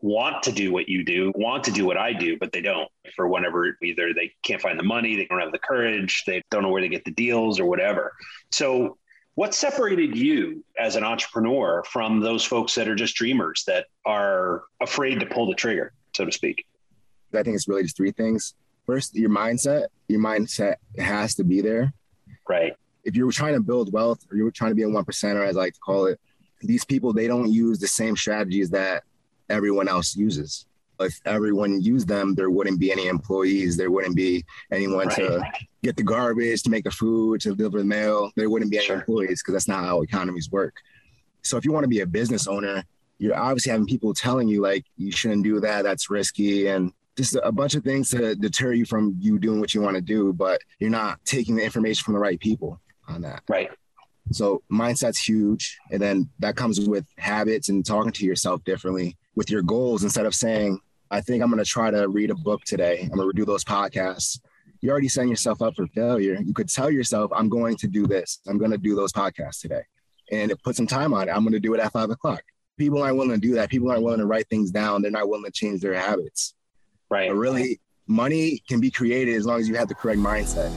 want 0.01 0.43
to 0.43 0.51
do 0.51 0.71
what 0.71 0.89
you 0.89 1.03
do, 1.05 1.31
want 1.35 1.63
to 1.63 1.71
do 1.71 1.85
what 1.85 1.97
I 1.97 2.11
do, 2.11 2.37
but 2.37 2.51
they 2.51 2.61
don't 2.61 2.89
for 3.15 3.27
whatever 3.27 3.77
either 3.81 4.13
they 4.13 4.31
can't 4.43 4.61
find 4.61 4.77
the 4.77 4.83
money, 4.83 5.15
they 5.15 5.25
don't 5.25 5.39
have 5.39 5.51
the 5.51 5.59
courage, 5.59 6.23
they 6.25 6.41
don't 6.51 6.63
know 6.63 6.69
where 6.69 6.81
to 6.81 6.89
get 6.89 7.05
the 7.05 7.11
deals 7.11 7.59
or 7.59 7.65
whatever. 7.65 8.13
So, 8.51 8.97
what 9.35 9.55
separated 9.55 10.15
you 10.15 10.63
as 10.77 10.95
an 10.95 11.03
entrepreneur 11.03 11.83
from 11.85 12.19
those 12.19 12.43
folks 12.43 12.75
that 12.75 12.87
are 12.87 12.93
just 12.93 13.15
dreamers 13.15 13.63
that 13.65 13.87
are 14.05 14.65
afraid 14.79 15.19
to 15.21 15.25
pull 15.25 15.47
the 15.47 15.55
trigger, 15.55 15.91
so 16.15 16.23
to 16.25 16.31
speak? 16.31 16.65
I 17.33 17.41
think 17.41 17.55
it's 17.55 17.67
really 17.67 17.81
just 17.81 17.97
three 17.97 18.11
things. 18.11 18.53
First, 18.85 19.15
your 19.15 19.29
mindset. 19.29 19.87
Your 20.07 20.19
mindset 20.19 20.75
has 20.97 21.35
to 21.35 21.43
be 21.43 21.61
there. 21.61 21.93
Right. 22.47 22.73
If 23.03 23.15
you're 23.15 23.31
trying 23.31 23.53
to 23.53 23.61
build 23.61 23.91
wealth 23.91 24.25
or 24.29 24.37
you're 24.37 24.51
trying 24.51 24.71
to 24.71 24.75
be 24.75 24.83
a 24.83 24.89
one 24.89 25.05
percenter, 25.05 25.45
as 25.45 25.57
I 25.57 25.61
like 25.61 25.73
to 25.73 25.79
call 25.79 26.05
it, 26.05 26.19
these 26.61 26.85
people 26.85 27.13
they 27.13 27.27
don't 27.27 27.51
use 27.51 27.79
the 27.79 27.87
same 27.87 28.15
strategies 28.15 28.69
that 28.69 29.03
everyone 29.49 29.87
else 29.87 30.15
uses 30.15 30.65
if 30.99 31.19
everyone 31.25 31.81
used 31.81 32.07
them 32.07 32.35
there 32.35 32.49
wouldn't 32.49 32.79
be 32.79 32.91
any 32.91 33.07
employees 33.07 33.75
there 33.75 33.91
wouldn't 33.91 34.15
be 34.15 34.45
anyone 34.71 35.07
right. 35.07 35.17
to 35.17 35.43
get 35.81 35.97
the 35.97 36.03
garbage 36.03 36.63
to 36.63 36.69
make 36.69 36.83
the 36.83 36.91
food 36.91 37.41
to 37.41 37.55
deliver 37.55 37.79
the 37.79 37.85
mail 37.85 38.31
there 38.35 38.49
wouldn't 38.49 38.71
be 38.71 38.77
any 38.77 38.87
sure. 38.87 38.97
employees 38.97 39.41
because 39.41 39.53
that's 39.53 39.67
not 39.67 39.83
how 39.83 40.01
economies 40.01 40.51
work 40.51 40.75
so 41.41 41.57
if 41.57 41.65
you 41.65 41.71
want 41.71 41.83
to 41.83 41.89
be 41.89 42.01
a 42.01 42.05
business 42.05 42.47
owner 42.47 42.83
you're 43.17 43.37
obviously 43.37 43.71
having 43.71 43.85
people 43.85 44.13
telling 44.13 44.47
you 44.47 44.61
like 44.61 44.85
you 44.97 45.11
shouldn't 45.11 45.43
do 45.43 45.59
that 45.59 45.83
that's 45.83 46.09
risky 46.09 46.67
and 46.67 46.93
just 47.17 47.37
a 47.43 47.51
bunch 47.51 47.75
of 47.75 47.83
things 47.83 48.09
to 48.09 48.35
deter 48.35 48.73
you 48.73 48.85
from 48.85 49.15
you 49.19 49.39
doing 49.39 49.59
what 49.59 49.73
you 49.73 49.81
want 49.81 49.95
to 49.95 50.01
do, 50.01 50.33
but 50.33 50.59
you're 50.79 50.89
not 50.89 51.23
taking 51.25 51.55
the 51.55 51.63
information 51.63 52.03
from 52.03 52.13
the 52.13 52.19
right 52.19 52.39
people 52.39 52.79
on 53.07 53.21
that. 53.21 53.43
Right. 53.47 53.69
So 54.31 54.63
mindset's 54.71 55.19
huge. 55.19 55.77
And 55.91 56.01
then 56.01 56.29
that 56.39 56.55
comes 56.55 56.79
with 56.79 57.05
habits 57.17 57.69
and 57.69 57.85
talking 57.85 58.11
to 58.13 58.25
yourself 58.25 58.63
differently 58.63 59.17
with 59.35 59.49
your 59.49 59.61
goals 59.61 60.03
instead 60.03 60.25
of 60.25 60.33
saying, 60.33 60.79
I 61.11 61.21
think 61.21 61.43
I'm 61.43 61.49
going 61.49 61.63
to 61.63 61.69
try 61.69 61.91
to 61.91 62.07
read 62.07 62.31
a 62.31 62.35
book 62.35 62.63
today. 62.63 63.01
I'm 63.01 63.17
going 63.17 63.29
to 63.29 63.35
do 63.35 63.45
those 63.45 63.63
podcasts. 63.63 64.39
You're 64.81 64.91
already 64.91 65.09
setting 65.09 65.29
yourself 65.29 65.61
up 65.61 65.75
for 65.75 65.87
failure. 65.87 66.39
You 66.43 66.53
could 66.53 66.69
tell 66.69 66.89
yourself, 66.89 67.31
I'm 67.35 67.49
going 67.49 67.75
to 67.77 67.87
do 67.87 68.07
this. 68.07 68.39
I'm 68.47 68.57
going 68.57 68.71
to 68.71 68.77
do 68.77 68.95
those 68.95 69.13
podcasts 69.13 69.61
today. 69.61 69.83
And 70.31 70.51
put 70.63 70.75
some 70.75 70.87
time 70.87 71.13
on 71.13 71.29
it. 71.29 71.31
I'm 71.31 71.43
going 71.43 71.53
to 71.53 71.59
do 71.59 71.73
it 71.73 71.79
at 71.79 71.91
five 71.91 72.09
o'clock. 72.09 72.41
People 72.77 73.03
aren't 73.03 73.17
willing 73.17 73.39
to 73.39 73.47
do 73.47 73.53
that. 73.55 73.69
People 73.69 73.91
aren't 73.91 74.03
willing 74.03 74.19
to 74.19 74.25
write 74.25 74.49
things 74.49 74.71
down. 74.71 75.01
They're 75.01 75.11
not 75.11 75.29
willing 75.29 75.45
to 75.45 75.51
change 75.51 75.81
their 75.81 75.93
habits. 75.93 76.55
Right. 77.13 77.29
But 77.29 77.35
really, 77.35 77.79
money 78.07 78.63
can 78.67 78.79
be 78.79 78.89
created 78.89 79.35
as 79.35 79.45
long 79.45 79.59
as 79.59 79.69
you 79.69 79.75
have 79.75 79.87
the 79.87 79.93
correct 79.93 80.19
mindset. 80.19 80.71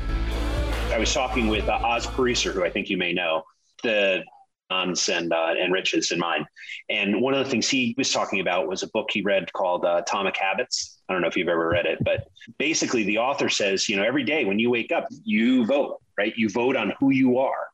I 0.92 0.98
was 0.98 1.14
talking 1.14 1.48
with 1.48 1.70
uh, 1.70 1.80
Oz 1.84 2.08
Pariser, 2.08 2.52
who 2.52 2.66
I 2.66 2.70
think 2.70 2.90
you 2.90 2.98
may 2.98 3.14
know, 3.14 3.44
the 3.84 4.24
Ons 4.70 5.10
and 5.10 5.32
uh, 5.32 5.54
and 5.58 5.72
Riches 5.72 6.12
in 6.12 6.20
mine. 6.20 6.46
And 6.90 7.22
one 7.22 7.34
of 7.34 7.44
the 7.44 7.52
things 7.52 7.70
he 7.70 7.94
was 7.98 8.12
talking 8.12 8.40
about 8.40 8.68
was 8.68 8.82
a 8.82 8.88
book 8.88 9.10
he 9.12 9.22
read 9.22 9.54
called 9.54 9.86
uh, 9.86 10.02
Atomic 10.06 10.36
Habits. 10.38 11.00
I 11.08 11.14
don't 11.14 11.22
know 11.22 11.28
if 11.28 11.38
you've 11.38 11.48
ever 11.48 11.70
read 11.70 11.86
it, 11.86 12.00
but 12.04 12.28
basically 12.58 13.04
the 13.04 13.20
author 13.20 13.50
says, 13.50 13.88
you 13.88 13.98
know, 13.98 14.04
every 14.04 14.24
day 14.24 14.46
when 14.46 14.58
you 14.60 14.72
wake 14.72 14.92
up, 14.92 15.06
you 15.24 15.66
vote, 15.66 16.02
right? 16.18 16.34
You 16.36 16.50
vote 16.50 16.76
on 16.76 16.94
who 17.00 17.12
you 17.12 17.38
are 17.40 17.68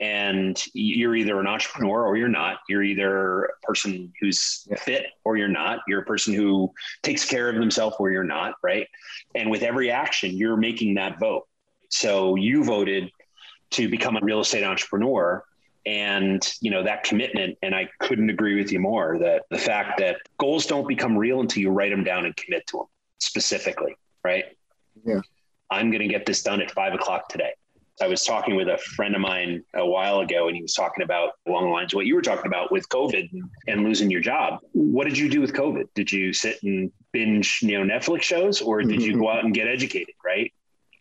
and 0.00 0.62
you're 0.74 1.16
either 1.16 1.40
an 1.40 1.46
entrepreneur 1.46 2.04
or 2.04 2.16
you're 2.16 2.28
not. 2.28 2.58
You're 2.68 2.82
either 2.82 3.44
a 3.44 3.60
person 3.62 4.12
who's 4.20 4.68
fit 4.78 5.06
or 5.24 5.36
you're 5.36 5.48
not. 5.48 5.80
You're 5.88 6.02
a 6.02 6.04
person 6.04 6.34
who 6.34 6.72
takes 7.02 7.24
care 7.24 7.48
of 7.48 7.56
themselves 7.56 7.96
or 7.98 8.10
you're 8.10 8.24
not, 8.24 8.54
right? 8.62 8.86
And 9.34 9.50
with 9.50 9.62
every 9.62 9.90
action, 9.90 10.36
you're 10.36 10.56
making 10.56 10.94
that 10.94 11.18
vote. 11.18 11.46
So 11.88 12.36
you 12.36 12.64
voted 12.64 13.10
to 13.70 13.88
become 13.88 14.16
a 14.16 14.20
real 14.22 14.40
estate 14.40 14.64
entrepreneur 14.64 15.42
and 15.86 16.52
you 16.60 16.70
know 16.70 16.82
that 16.82 17.04
commitment 17.04 17.56
and 17.62 17.74
i 17.74 17.88
couldn't 18.00 18.28
agree 18.28 18.56
with 18.56 18.72
you 18.72 18.80
more 18.80 19.18
that 19.18 19.42
the 19.50 19.58
fact 19.58 19.98
that 19.98 20.16
goals 20.38 20.66
don't 20.66 20.88
become 20.88 21.16
real 21.16 21.40
until 21.40 21.62
you 21.62 21.70
write 21.70 21.90
them 21.90 22.02
down 22.02 22.26
and 22.26 22.36
commit 22.36 22.66
to 22.66 22.78
them 22.78 22.86
specifically 23.18 23.96
right 24.24 24.46
yeah 25.04 25.20
i'm 25.70 25.90
going 25.90 26.02
to 26.02 26.08
get 26.08 26.26
this 26.26 26.42
done 26.42 26.60
at 26.60 26.70
five 26.72 26.92
o'clock 26.92 27.28
today 27.28 27.52
I 28.00 28.08
was 28.08 28.24
talking 28.24 28.56
with 28.56 28.68
a 28.68 28.76
friend 28.76 29.14
of 29.14 29.22
mine 29.22 29.64
a 29.74 29.86
while 29.86 30.20
ago, 30.20 30.48
and 30.48 30.56
he 30.56 30.62
was 30.62 30.74
talking 30.74 31.02
about 31.02 31.30
along 31.46 31.64
the 31.64 31.70
lines 31.70 31.92
of 31.92 31.96
what 31.96 32.06
you 32.06 32.14
were 32.14 32.22
talking 32.22 32.46
about 32.46 32.70
with 32.70 32.88
COVID 32.88 33.30
and, 33.32 33.44
and, 33.68 33.84
losing 33.84 34.10
your 34.10 34.20
job. 34.20 34.60
What 34.72 35.04
did 35.04 35.16
you 35.16 35.30
do 35.30 35.40
with 35.40 35.54
COVID? 35.54 35.84
Did 35.94 36.12
you 36.12 36.32
sit 36.32 36.62
and 36.62 36.92
binge, 37.12 37.60
you 37.62 37.78
know, 37.78 37.94
Netflix 37.94 38.22
shows, 38.22 38.60
or 38.60 38.82
did 38.82 39.02
you 39.02 39.12
mm-hmm. 39.12 39.20
go 39.20 39.30
out 39.30 39.44
and 39.44 39.54
get 39.54 39.66
educated? 39.66 40.14
Right? 40.24 40.52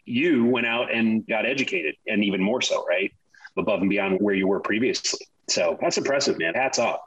You 0.06 0.46
went 0.46 0.68
out 0.68 0.94
and 0.94 1.28
got 1.28 1.46
educated, 1.46 1.96
and 2.08 2.24
even 2.24 2.42
more 2.42 2.62
so, 2.62 2.86
right? 2.86 3.12
Above 3.58 3.82
and 3.82 3.90
beyond 3.90 4.20
where 4.22 4.36
you 4.36 4.48
were 4.48 4.62
previously. 4.62 5.26
So 5.50 5.78
that's 5.82 5.98
impressive, 5.98 6.38
man. 6.40 6.54
Hats 6.54 6.80
off. 6.80 7.02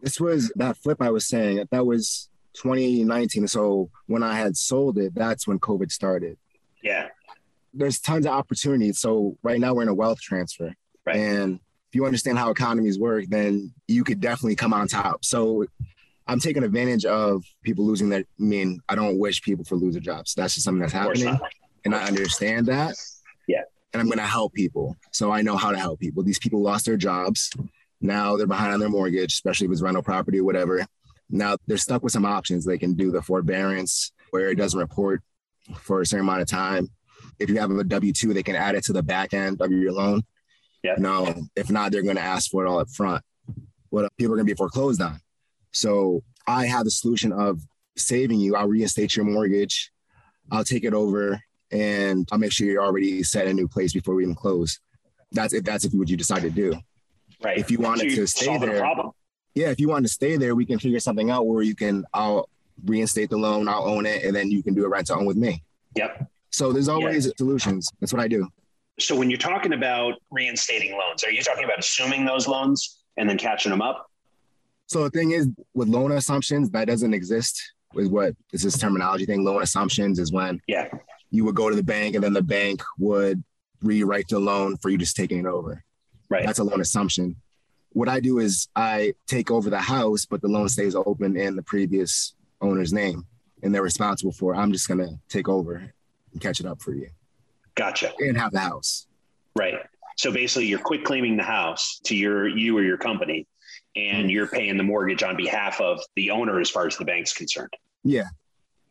This 0.00 0.20
was 0.20 0.52
that 0.56 0.76
flip 0.78 1.00
I 1.00 1.10
was 1.10 1.28
saying. 1.28 1.68
That 1.70 1.86
was 1.86 2.28
2019. 2.54 3.46
So 3.46 3.88
when 4.06 4.24
I 4.24 4.34
had 4.34 4.56
sold 4.56 4.98
it, 4.98 5.14
that's 5.14 5.46
when 5.46 5.60
COVID 5.60 5.92
started. 5.92 6.38
Yeah 6.82 7.08
there's 7.74 8.00
tons 8.00 8.26
of 8.26 8.32
opportunities. 8.32 8.98
So 8.98 9.36
right 9.42 9.60
now 9.60 9.74
we're 9.74 9.82
in 9.82 9.88
a 9.88 9.94
wealth 9.94 10.20
transfer. 10.20 10.74
Right. 11.06 11.16
And 11.16 11.54
if 11.54 11.94
you 11.94 12.06
understand 12.06 12.38
how 12.38 12.50
economies 12.50 12.98
work, 12.98 13.24
then 13.28 13.72
you 13.88 14.04
could 14.04 14.20
definitely 14.20 14.56
come 14.56 14.72
on 14.72 14.88
top. 14.88 15.24
So 15.24 15.66
I'm 16.26 16.40
taking 16.40 16.62
advantage 16.62 17.04
of 17.04 17.44
people 17.62 17.84
losing 17.84 18.08
their 18.08 18.20
I 18.20 18.24
mean, 18.38 18.80
I 18.88 18.94
don't 18.94 19.18
wish 19.18 19.42
people 19.42 19.64
for 19.64 19.76
losing 19.76 20.02
jobs. 20.02 20.34
That's 20.34 20.54
just 20.54 20.64
something 20.64 20.80
that's 20.80 20.92
happening. 20.92 21.38
And 21.84 21.94
I 21.94 22.06
understand 22.06 22.66
that. 22.66 22.94
Yeah. 23.48 23.62
And 23.92 24.00
I'm 24.00 24.08
gonna 24.08 24.22
help 24.22 24.54
people. 24.54 24.96
So 25.10 25.30
I 25.32 25.42
know 25.42 25.56
how 25.56 25.72
to 25.72 25.78
help 25.78 26.00
people. 26.00 26.22
These 26.22 26.38
people 26.38 26.62
lost 26.62 26.86
their 26.86 26.96
jobs. 26.96 27.50
Now 28.00 28.36
they're 28.36 28.46
behind 28.46 28.72
on 28.72 28.80
their 28.80 28.88
mortgage, 28.88 29.32
especially 29.32 29.66
if 29.66 29.72
it's 29.72 29.82
rental 29.82 30.02
property 30.02 30.40
or 30.40 30.44
whatever. 30.44 30.86
Now 31.28 31.56
they're 31.66 31.76
stuck 31.76 32.02
with 32.02 32.12
some 32.12 32.26
options. 32.26 32.64
They 32.64 32.78
can 32.78 32.94
do 32.94 33.10
the 33.10 33.22
forbearance 33.22 34.12
where 34.30 34.48
it 34.48 34.56
doesn't 34.56 34.78
report 34.78 35.22
for 35.76 36.00
a 36.00 36.06
certain 36.06 36.26
amount 36.26 36.42
of 36.42 36.48
time 36.48 36.88
if 37.42 37.50
you 37.50 37.58
have 37.58 37.70
a 37.70 37.84
W 37.84 38.12
two, 38.12 38.32
they 38.32 38.42
can 38.42 38.56
add 38.56 38.74
it 38.74 38.84
to 38.84 38.92
the 38.92 39.02
back 39.02 39.34
end 39.34 39.60
of 39.60 39.70
your 39.70 39.92
loan. 39.92 40.22
Yeah. 40.82 40.94
No, 40.98 41.34
if 41.54 41.70
not, 41.70 41.92
they're 41.92 42.02
going 42.02 42.16
to 42.16 42.22
ask 42.22 42.50
for 42.50 42.64
it 42.64 42.68
all 42.68 42.80
up 42.80 42.90
front. 42.90 43.22
What 43.90 44.10
people 44.16 44.32
are 44.32 44.36
going 44.36 44.46
to 44.46 44.52
be 44.52 44.56
foreclosed 44.56 45.02
on. 45.02 45.20
So 45.72 46.22
I 46.46 46.66
have 46.66 46.84
the 46.84 46.90
solution 46.90 47.32
of 47.32 47.60
saving 47.96 48.40
you. 48.40 48.56
I'll 48.56 48.68
reinstate 48.68 49.16
your 49.16 49.24
mortgage. 49.24 49.92
I'll 50.50 50.64
take 50.64 50.84
it 50.84 50.94
over, 50.94 51.40
and 51.70 52.28
I'll 52.32 52.38
make 52.38 52.52
sure 52.52 52.66
you're 52.66 52.84
already 52.84 53.22
set 53.22 53.46
in 53.46 53.52
a 53.52 53.54
new 53.54 53.68
place 53.68 53.92
before 53.92 54.14
we 54.14 54.22
even 54.24 54.34
close. 54.34 54.80
That's 55.30 55.52
if 55.52 55.64
that's 55.64 55.84
if 55.84 55.92
what 55.94 56.08
you 56.08 56.16
decide 56.16 56.42
to 56.42 56.50
do. 56.50 56.74
Right. 57.42 57.58
If 57.58 57.70
you 57.70 57.78
wanted 57.78 58.10
so 58.10 58.16
to 58.16 58.26
stay 58.26 58.58
there, 58.58 58.84
yeah. 59.54 59.68
If 59.68 59.78
you 59.80 59.88
wanted 59.88 60.08
to 60.08 60.12
stay 60.12 60.36
there, 60.36 60.54
we 60.54 60.66
can 60.66 60.78
figure 60.78 61.00
something 61.00 61.30
out 61.30 61.46
where 61.46 61.62
you 61.62 61.74
can. 61.74 62.04
I'll 62.12 62.48
reinstate 62.84 63.30
the 63.30 63.36
loan. 63.36 63.68
I'll 63.68 63.86
own 63.86 64.06
it, 64.06 64.24
and 64.24 64.34
then 64.34 64.50
you 64.50 64.62
can 64.62 64.74
do 64.74 64.84
a 64.84 64.88
rent 64.88 65.06
to 65.08 65.14
own 65.14 65.26
with 65.26 65.36
me. 65.36 65.62
Yep. 65.96 66.30
So 66.52 66.72
there's 66.72 66.88
always 66.88 67.26
yes. 67.26 67.34
solutions. 67.36 67.90
That's 68.00 68.12
what 68.12 68.22
I 68.22 68.28
do. 68.28 68.46
So 69.00 69.16
when 69.16 69.30
you're 69.30 69.38
talking 69.38 69.72
about 69.72 70.14
reinstating 70.30 70.92
loans, 70.92 71.24
are 71.24 71.30
you 71.30 71.42
talking 71.42 71.64
about 71.64 71.78
assuming 71.78 72.24
those 72.24 72.46
loans 72.46 73.02
and 73.16 73.28
then 73.28 73.38
catching 73.38 73.70
them 73.70 73.80
up? 73.80 74.10
So 74.86 75.04
the 75.04 75.10
thing 75.10 75.30
is, 75.30 75.48
with 75.74 75.88
loan 75.88 76.12
assumptions, 76.12 76.70
that 76.70 76.86
doesn't 76.86 77.14
exist. 77.14 77.72
Is 77.94 78.08
what 78.08 78.34
is 78.52 78.62
this 78.62 78.78
terminology 78.78 79.26
thing? 79.26 79.44
Loan 79.44 79.62
assumptions 79.62 80.18
is 80.18 80.32
when 80.32 80.60
yeah 80.66 80.88
you 81.30 81.44
would 81.44 81.54
go 81.54 81.70
to 81.70 81.76
the 81.76 81.82
bank 81.82 82.14
and 82.14 82.22
then 82.22 82.32
the 82.32 82.42
bank 82.42 82.82
would 82.98 83.42
rewrite 83.82 84.28
the 84.28 84.38
loan 84.38 84.76
for 84.76 84.90
you 84.90 84.98
just 84.98 85.16
taking 85.16 85.38
it 85.38 85.46
over. 85.46 85.82
Right. 86.28 86.44
That's 86.44 86.58
a 86.58 86.64
loan 86.64 86.80
assumption. 86.80 87.36
What 87.90 88.08
I 88.08 88.20
do 88.20 88.38
is 88.38 88.68
I 88.76 89.14
take 89.26 89.50
over 89.50 89.68
the 89.68 89.80
house, 89.80 90.24
but 90.24 90.40
the 90.40 90.48
loan 90.48 90.68
stays 90.68 90.94
open 90.94 91.36
in 91.36 91.56
the 91.56 91.62
previous 91.62 92.34
owner's 92.60 92.92
name, 92.92 93.26
and 93.62 93.74
they're 93.74 93.82
responsible 93.82 94.32
for. 94.32 94.54
It. 94.54 94.58
I'm 94.58 94.72
just 94.72 94.88
gonna 94.88 95.18
take 95.28 95.48
over 95.48 95.92
and 96.32 96.40
catch 96.40 96.60
it 96.60 96.66
up 96.66 96.80
for 96.80 96.94
you. 96.94 97.08
Gotcha. 97.74 98.12
And 98.18 98.36
have 98.36 98.52
the 98.52 98.60
house. 98.60 99.06
Right. 99.56 99.74
So 100.16 100.30
basically, 100.30 100.66
you're 100.66 100.78
quit 100.78 101.04
claiming 101.04 101.36
the 101.36 101.42
house 101.42 102.00
to 102.04 102.16
your 102.16 102.48
you 102.48 102.76
or 102.76 102.82
your 102.82 102.98
company, 102.98 103.46
and 103.96 104.30
you're 104.30 104.46
paying 104.46 104.76
the 104.76 104.82
mortgage 104.82 105.22
on 105.22 105.36
behalf 105.36 105.80
of 105.80 106.00
the 106.16 106.30
owner 106.30 106.60
as 106.60 106.70
far 106.70 106.86
as 106.86 106.96
the 106.96 107.04
bank's 107.04 107.32
concerned. 107.32 107.72
Yeah. 108.04 108.28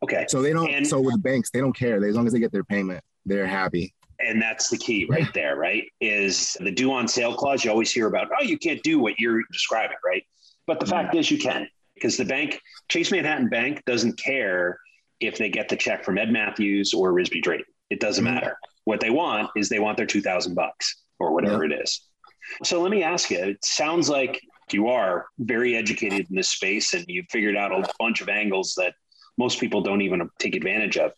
Okay. 0.02 0.26
So 0.28 0.42
they 0.42 0.52
don't. 0.52 0.68
And, 0.68 0.86
so 0.86 1.00
with 1.00 1.22
banks, 1.22 1.50
they 1.50 1.60
don't 1.60 1.76
care. 1.76 2.04
As 2.04 2.16
long 2.16 2.26
as 2.26 2.32
they 2.32 2.40
get 2.40 2.52
their 2.52 2.64
payment, 2.64 3.02
they're 3.24 3.46
happy. 3.46 3.94
And 4.18 4.40
that's 4.40 4.68
the 4.68 4.76
key 4.76 5.06
right 5.08 5.32
there, 5.34 5.56
right? 5.56 5.84
Is 6.00 6.56
the 6.60 6.70
due 6.70 6.92
on 6.92 7.08
sale 7.08 7.34
clause. 7.34 7.64
You 7.64 7.70
always 7.70 7.90
hear 7.90 8.06
about, 8.06 8.28
oh, 8.38 8.42
you 8.42 8.58
can't 8.58 8.82
do 8.82 8.98
what 8.98 9.18
you're 9.18 9.42
describing, 9.52 9.96
right? 10.04 10.24
But 10.66 10.80
the 10.80 10.86
mm-hmm. 10.86 10.94
fact 10.94 11.14
is, 11.16 11.30
you 11.30 11.38
can 11.38 11.68
because 11.94 12.16
the 12.16 12.24
bank, 12.24 12.60
Chase 12.88 13.12
Manhattan 13.12 13.48
Bank, 13.48 13.82
doesn't 13.86 14.18
care 14.18 14.78
if 15.22 15.38
they 15.38 15.48
get 15.48 15.68
the 15.68 15.76
check 15.76 16.04
from 16.04 16.18
Ed 16.18 16.32
Matthews 16.32 16.94
or 16.94 17.12
Risby 17.12 17.42
Drayton. 17.42 17.66
It 17.90 18.00
doesn't 18.00 18.24
mm-hmm. 18.24 18.34
matter. 18.34 18.58
What 18.84 19.00
they 19.00 19.10
want 19.10 19.50
is 19.56 19.68
they 19.68 19.78
want 19.78 19.96
their 19.96 20.06
2000 20.06 20.54
bucks 20.54 21.02
or 21.18 21.32
whatever 21.32 21.64
yeah. 21.64 21.76
it 21.76 21.82
is. 21.82 22.00
So 22.64 22.82
let 22.82 22.90
me 22.90 23.02
ask 23.02 23.30
you, 23.30 23.38
it 23.38 23.64
sounds 23.64 24.08
like 24.08 24.40
you 24.72 24.88
are 24.88 25.26
very 25.38 25.76
educated 25.76 26.26
in 26.28 26.36
this 26.36 26.48
space 26.48 26.94
and 26.94 27.04
you've 27.06 27.26
figured 27.30 27.56
out 27.56 27.72
a 27.72 27.88
bunch 27.98 28.20
of 28.20 28.28
angles 28.28 28.74
that 28.76 28.94
most 29.38 29.60
people 29.60 29.82
don't 29.82 30.02
even 30.02 30.28
take 30.38 30.56
advantage 30.56 30.96
of. 30.96 31.12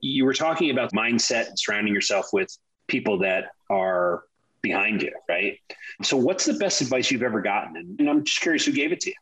You 0.00 0.24
were 0.24 0.34
talking 0.34 0.70
about 0.70 0.92
mindset 0.92 1.48
and 1.48 1.58
surrounding 1.58 1.94
yourself 1.94 2.28
with 2.32 2.48
people 2.88 3.18
that 3.18 3.46
are 3.70 4.24
behind 4.62 5.02
you, 5.02 5.12
right? 5.28 5.58
So 6.02 6.16
what's 6.16 6.44
the 6.46 6.54
best 6.54 6.80
advice 6.80 7.10
you've 7.10 7.22
ever 7.22 7.40
gotten? 7.42 7.96
And 7.98 8.08
I'm 8.08 8.24
just 8.24 8.40
curious 8.40 8.64
who 8.64 8.72
gave 8.72 8.92
it 8.92 9.00
to 9.00 9.10
you 9.10 9.16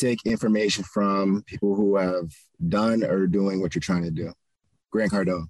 take 0.00 0.24
information 0.24 0.84
from 0.84 1.42
people 1.46 1.74
who 1.74 1.96
have 1.96 2.32
done 2.68 3.04
or 3.04 3.26
doing 3.26 3.60
what 3.60 3.74
you're 3.74 3.80
trying 3.80 4.04
to 4.04 4.10
do. 4.10 4.32
Grant 4.90 5.12
Cardone. 5.12 5.46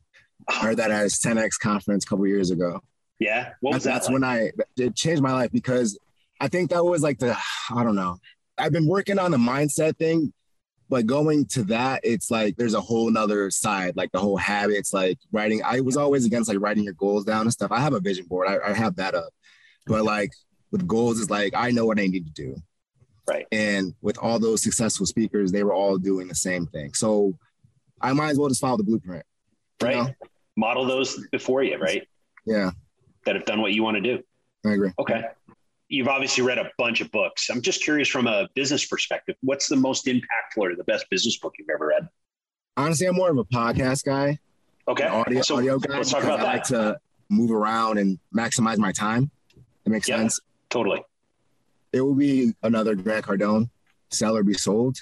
I 0.49 0.55
heard 0.55 0.77
that 0.79 0.91
at 0.91 1.03
his 1.03 1.19
10X 1.19 1.59
conference 1.61 2.05
a 2.05 2.09
couple 2.09 2.27
years 2.27 2.51
ago. 2.51 2.81
Yeah. 3.19 3.53
What 3.61 3.75
was 3.75 3.85
that's, 3.85 4.07
that 4.07 4.13
like? 4.13 4.21
when 4.21 4.25
I 4.25 4.51
it 4.77 4.97
changed 4.97 5.23
my 5.23 5.33
life 5.33 5.53
because 5.53 5.99
I 6.41 6.49
think 6.49 6.71
that 6.71 6.85
was 6.85 7.03
like 7.03 7.19
the 7.19 7.37
I 7.71 7.85
don't 7.85 7.97
know. 7.97 8.19
I've 8.59 8.73
been 8.73 8.87
working 8.87 9.19
on 9.19 9.31
the 9.31 9.37
mindset 9.39 9.97
thing 9.97 10.33
But 10.89 11.07
going 11.07 11.47
to 11.47 11.63
that, 11.65 12.01
it's 12.03 12.31
like 12.31 12.57
there's 12.57 12.75
a 12.75 12.81
whole 12.81 13.11
nother 13.11 13.51
side, 13.51 13.97
like 13.97 14.11
the 14.11 14.19
whole 14.19 14.37
habits, 14.37 14.93
like 14.93 15.19
writing. 15.31 15.63
I 15.65 15.81
was 15.81 15.97
always 15.97 16.27
against 16.27 16.49
like 16.49 16.61
writing 16.61 16.85
your 16.85 16.95
goals 16.95 17.25
down 17.25 17.43
and 17.43 17.53
stuff. 17.53 17.71
I 17.71 17.81
have 17.81 17.95
a 17.95 18.01
vision 18.01 18.27
board, 18.27 18.49
I, 18.49 18.71
I 18.71 18.73
have 18.73 18.97
that 18.97 19.15
up. 19.15 19.33
But 19.87 20.05
like 20.05 20.31
with 20.73 20.87
goals, 20.87 21.21
it's 21.21 21.31
like 21.31 21.53
I 21.55 21.71
know 21.71 21.87
what 21.87 22.01
I 22.01 22.07
need 22.07 22.27
to 22.27 22.33
do. 22.33 22.57
Right. 23.31 23.47
And 23.53 23.95
with 24.03 24.19
all 24.19 24.41
those 24.41 24.63
successful 24.63 25.07
speakers, 25.07 25.53
they 25.53 25.63
were 25.63 25.73
all 25.73 25.99
doing 25.99 26.27
the 26.27 26.35
same 26.35 26.67
thing. 26.67 26.95
So 26.95 27.39
I 28.01 28.13
might 28.13 28.31
as 28.31 28.39
well 28.39 28.49
just 28.49 28.61
follow 28.61 28.77
the 28.77 28.83
blueprint. 28.83 29.25
Right. 29.81 29.97
Know? 29.97 30.11
Model 30.57 30.85
those 30.85 31.19
before 31.31 31.63
you, 31.63 31.79
right? 31.79 32.07
Yeah. 32.45 32.73
That 33.27 33.37
have 33.37 33.45
done 33.45 33.61
what 33.61 33.73
you 33.73 33.85
want 33.85 33.97
to 33.97 34.01
do. 34.01 34.23
I 34.67 34.73
agree. 34.73 34.91
Okay. 34.99 35.23
You've 35.89 36.09
obviously 36.09 36.43
read 36.43 36.59
a 36.59 36.71
bunch 36.77 37.01
of 37.01 37.11
books. 37.13 37.51
I'm 37.51 37.61
just 37.61 37.83
curious 37.83 38.09
from 38.09 38.27
a 38.27 38.49
business 38.55 38.85
perspective, 38.85 39.37
what's 39.43 39.69
the 39.69 39.77
most 39.77 40.07
impactful 40.07 40.23
or 40.57 40.75
the 40.75 40.85
best 40.85 41.07
business 41.09 41.39
book 41.39 41.55
you've 41.59 41.69
ever 41.73 41.87
read? 41.87 42.09
Honestly, 42.77 43.07
I'm 43.07 43.15
more 43.15 43.31
of 43.31 43.39
a 43.39 43.45
podcast 43.45 44.05
guy. 44.05 44.39
Okay. 44.89 45.07
Audio, 45.07 45.43
so 45.43 45.59
audio 45.59 45.79
guy. 45.79 45.97
Let's 45.97 46.11
talk 46.11 46.25
about 46.25 46.41
I 46.41 46.43
that. 46.43 46.53
like 46.53 46.65
to 46.65 46.99
move 47.29 47.53
around 47.53 47.99
and 47.99 48.19
maximize 48.37 48.79
my 48.79 48.91
time. 48.93 49.31
That 49.85 49.91
makes 49.91 50.09
yeah, 50.09 50.17
sense. 50.17 50.41
Totally. 50.69 51.03
It 51.93 52.01
will 52.03 52.15
be 52.15 52.55
another 52.63 52.95
Grant 52.95 53.25
Cardone, 53.25 53.71
Sell 54.11 54.37
or 54.37 54.43
Be 54.43 54.55
Sold. 54.55 54.99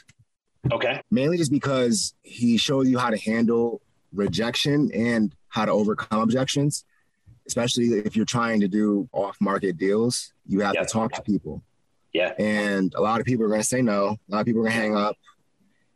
Okay. 0.73 1.01
Mainly 1.11 1.37
just 1.37 1.51
because 1.51 2.15
he 2.23 2.57
shows 2.57 2.89
you 2.89 2.99
how 2.99 3.11
to 3.11 3.19
handle 3.19 3.81
rejection 4.13 4.91
and 4.93 5.35
how 5.49 5.65
to 5.65 5.73
overcome 5.73 6.21
objections, 6.21 6.85
especially 7.47 7.87
if 7.99 8.17
you're 8.17 8.25
trying 8.25 8.61
to 8.61 8.69
do 8.69 9.09
off 9.13 9.37
market 9.41 9.77
deals. 9.77 10.33
You 10.47 10.61
have 10.61 10.75
to 10.75 10.85
talk 10.85 11.13
to 11.13 11.23
people. 11.23 11.63
Yeah. 12.13 12.33
And 12.39 12.95
a 12.95 13.01
lot 13.01 13.21
of 13.21 13.27
people 13.27 13.45
are 13.45 13.49
going 13.49 13.61
to 13.61 13.67
say 13.67 13.83
no. 13.83 14.17
A 14.29 14.33
lot 14.33 14.41
of 14.41 14.47
people 14.47 14.61
are 14.63 14.65
going 14.65 14.75
to 14.75 14.81
hang 14.81 14.97
up. 14.97 15.17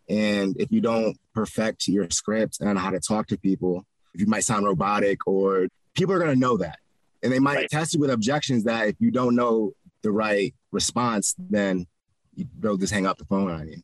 And 0.09 0.57
if 0.59 0.71
you 0.71 0.81
don't 0.81 1.17
perfect 1.35 1.89
your 1.89 2.09
script 2.11 2.61
and 2.61 2.79
how 2.79 2.91
to 2.91 3.01
talk 3.01 3.29
to 3.29 3.39
people, 3.39 3.87
if 4.15 4.21
you 4.21 4.27
might 4.27 4.45
sound 4.45 4.67
robotic 4.67 5.27
or 5.27 5.69
people 5.95 6.15
are 6.15 6.19
going 6.19 6.33
to 6.33 6.39
know 6.39 6.59
that. 6.59 6.79
And 7.23 7.33
they 7.33 7.39
might 7.39 7.55
right. 7.55 7.71
test 7.71 7.95
you 7.95 8.01
with 8.01 8.11
objections 8.11 8.65
that 8.65 8.89
if 8.89 8.97
you 8.99 9.11
don't 9.11 9.35
know 9.35 9.73
the 10.03 10.11
right 10.11 10.55
response, 10.73 11.35
then 11.39 11.87
they'll 12.59 12.77
just 12.77 12.93
hang 12.93 13.07
up 13.07 13.19
the 13.19 13.25
phone 13.25 13.51
on 13.51 13.69
you. 13.69 13.83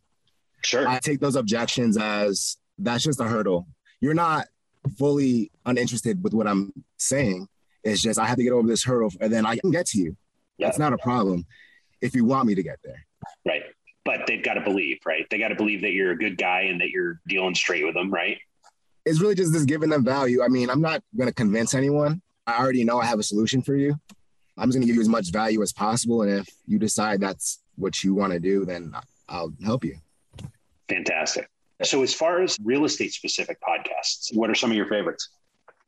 Sure. 0.64 0.88
I 0.88 0.98
take 0.98 1.20
those 1.20 1.36
objections 1.36 1.96
as 1.96 2.56
that's 2.78 3.04
just 3.04 3.20
a 3.20 3.24
hurdle. 3.24 3.68
You're 4.00 4.14
not 4.14 4.46
fully 4.96 5.50
uninterested 5.66 6.22
with 6.22 6.34
what 6.34 6.46
I'm 6.46 6.72
saying. 6.96 7.48
It's 7.84 8.02
just 8.02 8.18
I 8.18 8.26
have 8.26 8.36
to 8.38 8.42
get 8.42 8.52
over 8.52 8.66
this 8.66 8.84
hurdle 8.84 9.12
and 9.20 9.32
then 9.32 9.46
I 9.46 9.56
can 9.56 9.70
get 9.70 9.86
to 9.86 9.98
you. 9.98 10.16
Yeah. 10.56 10.66
That's 10.66 10.78
not 10.78 10.92
a 10.92 10.98
problem 10.98 11.46
if 12.00 12.14
you 12.14 12.24
want 12.24 12.46
me 12.46 12.54
to 12.54 12.62
get 12.62 12.78
there. 12.82 13.06
Right. 13.46 13.62
But 14.04 14.26
they've 14.26 14.42
got 14.42 14.54
to 14.54 14.60
believe, 14.60 14.98
right? 15.06 15.26
They 15.30 15.38
got 15.38 15.48
to 15.48 15.54
believe 15.54 15.82
that 15.82 15.92
you're 15.92 16.12
a 16.12 16.18
good 16.18 16.38
guy 16.38 16.62
and 16.62 16.80
that 16.80 16.90
you're 16.90 17.20
dealing 17.28 17.54
straight 17.54 17.84
with 17.84 17.94
them, 17.94 18.10
right? 18.10 18.38
It's 19.04 19.20
really 19.20 19.34
just 19.34 19.52
this 19.52 19.64
giving 19.64 19.90
them 19.90 20.04
value. 20.04 20.42
I 20.42 20.48
mean, 20.48 20.70
I'm 20.70 20.80
not 20.80 21.02
going 21.16 21.28
to 21.28 21.34
convince 21.34 21.74
anyone. 21.74 22.22
I 22.46 22.58
already 22.58 22.84
know 22.84 23.00
I 23.00 23.06
have 23.06 23.18
a 23.18 23.22
solution 23.22 23.62
for 23.62 23.76
you. 23.76 23.96
I'm 24.58 24.68
just 24.68 24.76
going 24.76 24.82
to 24.82 24.86
give 24.86 24.96
you 24.96 25.02
as 25.02 25.08
much 25.08 25.30
value 25.30 25.62
as 25.62 25.72
possible. 25.72 26.22
And 26.22 26.40
if 26.40 26.48
you 26.66 26.78
decide 26.78 27.20
that's 27.20 27.60
what 27.76 28.02
you 28.02 28.14
want 28.14 28.32
to 28.32 28.40
do, 28.40 28.64
then 28.64 28.92
I'll 29.28 29.52
help 29.64 29.84
you. 29.84 29.96
Fantastic. 30.88 31.48
So, 31.84 32.02
as 32.02 32.12
far 32.12 32.42
as 32.42 32.56
real 32.64 32.84
estate 32.84 33.12
specific 33.12 33.58
podcasts, 33.60 34.34
what 34.34 34.50
are 34.50 34.54
some 34.54 34.70
of 34.70 34.76
your 34.76 34.86
favorites? 34.86 35.28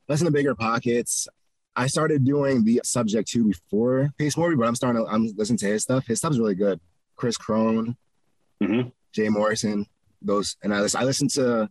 Listen 0.07 0.25
to 0.25 0.31
Bigger 0.31 0.55
Pockets. 0.55 1.27
I 1.75 1.87
started 1.87 2.23
doing 2.23 2.63
the 2.63 2.81
subject 2.83 3.29
to 3.31 3.43
before 3.43 4.09
Pace 4.17 4.35
Morby, 4.35 4.57
but 4.57 4.67
I'm 4.67 4.75
starting 4.75 5.03
to 5.03 5.11
I'm 5.11 5.33
listening 5.35 5.57
to 5.59 5.67
his 5.67 5.83
stuff. 5.83 6.07
His 6.07 6.19
stuff's 6.19 6.37
really 6.37 6.55
good. 6.55 6.79
Chris 7.17 7.35
Crone, 7.35 7.97
mm-hmm. 8.63 8.89
Jay 9.11 9.29
Morrison, 9.29 9.85
those, 10.21 10.55
and 10.63 10.73
I 10.73 10.79
listen, 10.79 11.01
I 11.01 11.03
listen 11.03 11.27
to 11.29 11.69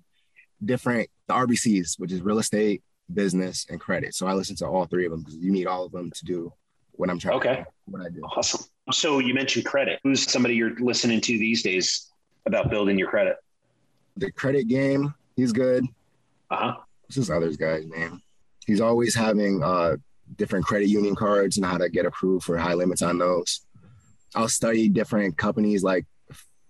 different 0.62 1.08
the 1.26 1.34
RBCs, 1.34 1.98
which 1.98 2.12
is 2.12 2.20
real 2.20 2.38
estate, 2.38 2.82
business, 3.12 3.66
and 3.70 3.80
credit. 3.80 4.14
So 4.14 4.26
I 4.26 4.34
listen 4.34 4.56
to 4.56 4.66
all 4.66 4.84
three 4.84 5.06
of 5.06 5.12
them 5.12 5.20
because 5.20 5.36
you 5.36 5.50
need 5.50 5.66
all 5.66 5.86
of 5.86 5.92
them 5.92 6.10
to 6.10 6.24
do 6.24 6.52
what 7.00 7.08
I'm 7.08 7.18
trying. 7.18 7.36
Okay, 7.36 7.64
what 7.86 8.02
I 8.02 8.10
do. 8.10 8.20
Awesome. 8.36 8.64
So 8.92 9.18
you 9.18 9.32
mentioned 9.32 9.64
credit. 9.64 10.00
Who's 10.04 10.30
somebody 10.30 10.54
you're 10.54 10.76
listening 10.78 11.20
to 11.22 11.38
these 11.38 11.62
days 11.62 12.10
about 12.46 12.70
building 12.70 12.98
your 12.98 13.08
credit? 13.08 13.36
The 14.16 14.30
credit 14.30 14.68
game. 14.68 15.14
He's 15.34 15.52
good. 15.52 15.84
Uh 16.50 16.56
huh. 16.56 16.74
What's 17.02 17.16
this 17.16 17.30
other 17.30 17.50
guy's 17.52 17.86
name? 17.86 18.20
He's 18.66 18.80
always 18.80 19.14
having 19.14 19.62
uh, 19.62 19.96
different 20.36 20.66
credit 20.66 20.88
union 20.88 21.16
cards 21.16 21.56
and 21.56 21.64
how 21.64 21.78
to 21.78 21.88
get 21.88 22.04
approved 22.04 22.44
for 22.44 22.58
high 22.58 22.74
limits 22.74 23.02
on 23.02 23.18
those. 23.18 23.62
I'll 24.34 24.48
study 24.48 24.88
different 24.88 25.38
companies 25.38 25.82
like 25.82 26.06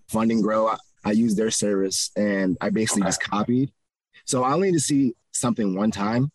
Funding 0.07 0.41
Grow. 0.41 0.67
I, 0.67 0.77
I 1.03 1.11
use 1.11 1.35
their 1.35 1.51
service 1.51 2.09
and 2.15 2.57
I 2.61 2.69
basically 2.69 3.03
okay. 3.03 3.09
just 3.09 3.21
copied. 3.21 3.71
So 4.25 4.43
I 4.43 4.53
only 4.53 4.71
need 4.71 4.77
to 4.77 4.83
see 4.83 5.13
something 5.31 5.75
one 5.75 5.91
time 5.91 6.31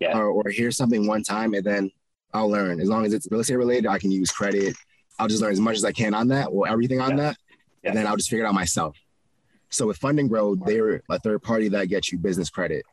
yeah. 0.00 0.16
or, 0.16 0.28
or 0.28 0.48
hear 0.48 0.70
something 0.70 1.06
one 1.06 1.22
time 1.22 1.54
and 1.54 1.64
then 1.64 1.90
I'll 2.36 2.50
learn. 2.50 2.80
As 2.80 2.88
long 2.88 3.04
as 3.06 3.14
it's 3.14 3.26
real 3.30 3.40
estate 3.40 3.56
related, 3.56 3.86
I 3.86 3.98
can 3.98 4.10
use 4.10 4.30
credit. 4.30 4.76
I'll 5.18 5.28
just 5.28 5.40
learn 5.40 5.52
as 5.52 5.60
much 5.60 5.76
as 5.76 5.84
I 5.84 5.92
can 5.92 6.12
on 6.14 6.28
that 6.28 6.48
or 6.48 6.68
everything 6.68 7.00
on 7.00 7.10
yeah. 7.10 7.16
that. 7.16 7.36
Yeah. 7.82 7.90
And 7.90 7.98
then 7.98 8.06
I'll 8.06 8.16
just 8.16 8.28
figure 8.28 8.44
it 8.44 8.48
out 8.48 8.54
myself. 8.54 8.96
So 9.70 9.86
with 9.86 9.96
Funding 9.96 10.28
Grow, 10.28 10.54
they're 10.54 11.02
a 11.08 11.18
third 11.18 11.42
party 11.42 11.68
that 11.70 11.88
gets 11.88 12.12
you 12.12 12.18
business 12.18 12.50
credit. 12.50 12.84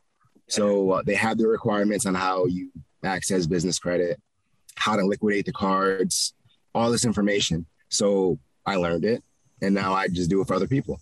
So 0.47 0.91
uh, 0.91 1.03
they 1.06 1.15
have 1.15 1.38
the 1.38 1.47
requirements 1.47 2.06
on 2.06 2.15
how 2.15 2.45
you 2.45 2.71
access 3.03 3.45
business 3.45 3.79
credit, 3.79 4.19
how 4.75 4.95
to 4.95 5.06
liquidate 5.06 5.45
the 5.45 5.51
cards, 5.51 6.34
all 6.73 6.89
this 6.89 7.06
information. 7.06 7.65
So 7.89 8.39
I 8.65 8.77
learned 8.77 9.06
it 9.06 9.23
and 9.62 9.75
now 9.75 9.93
I 9.93 10.08
just 10.08 10.29
do 10.29 10.41
it 10.41 10.47
for 10.47 10.53
other 10.53 10.67
people. 10.67 10.99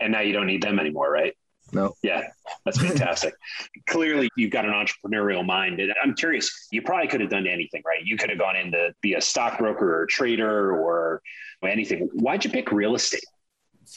And 0.00 0.12
now 0.12 0.20
you 0.20 0.32
don't 0.32 0.46
need 0.46 0.62
them 0.62 0.78
anymore, 0.78 1.10
right? 1.10 1.34
No. 1.72 1.94
Yeah, 2.02 2.22
that's 2.64 2.78
fantastic. 2.78 3.34
Clearly, 3.88 4.28
you've 4.36 4.50
got 4.50 4.64
an 4.66 4.72
entrepreneurial 4.72 5.44
mind. 5.44 5.80
And 5.80 5.92
I'm 6.02 6.14
curious, 6.14 6.68
you 6.70 6.82
probably 6.82 7.08
could 7.08 7.20
have 7.20 7.30
done 7.30 7.46
anything, 7.46 7.82
right? 7.86 8.04
You 8.04 8.16
could 8.16 8.30
have 8.30 8.38
gone 8.38 8.56
in 8.56 8.72
to 8.72 8.94
be 9.00 9.14
a 9.14 9.20
stockbroker 9.20 10.00
or 10.00 10.02
a 10.02 10.06
trader 10.06 10.76
or 10.76 11.22
anything. 11.66 12.10
Why'd 12.12 12.44
you 12.44 12.50
pick 12.50 12.70
real 12.72 12.94
estate? 12.94 13.24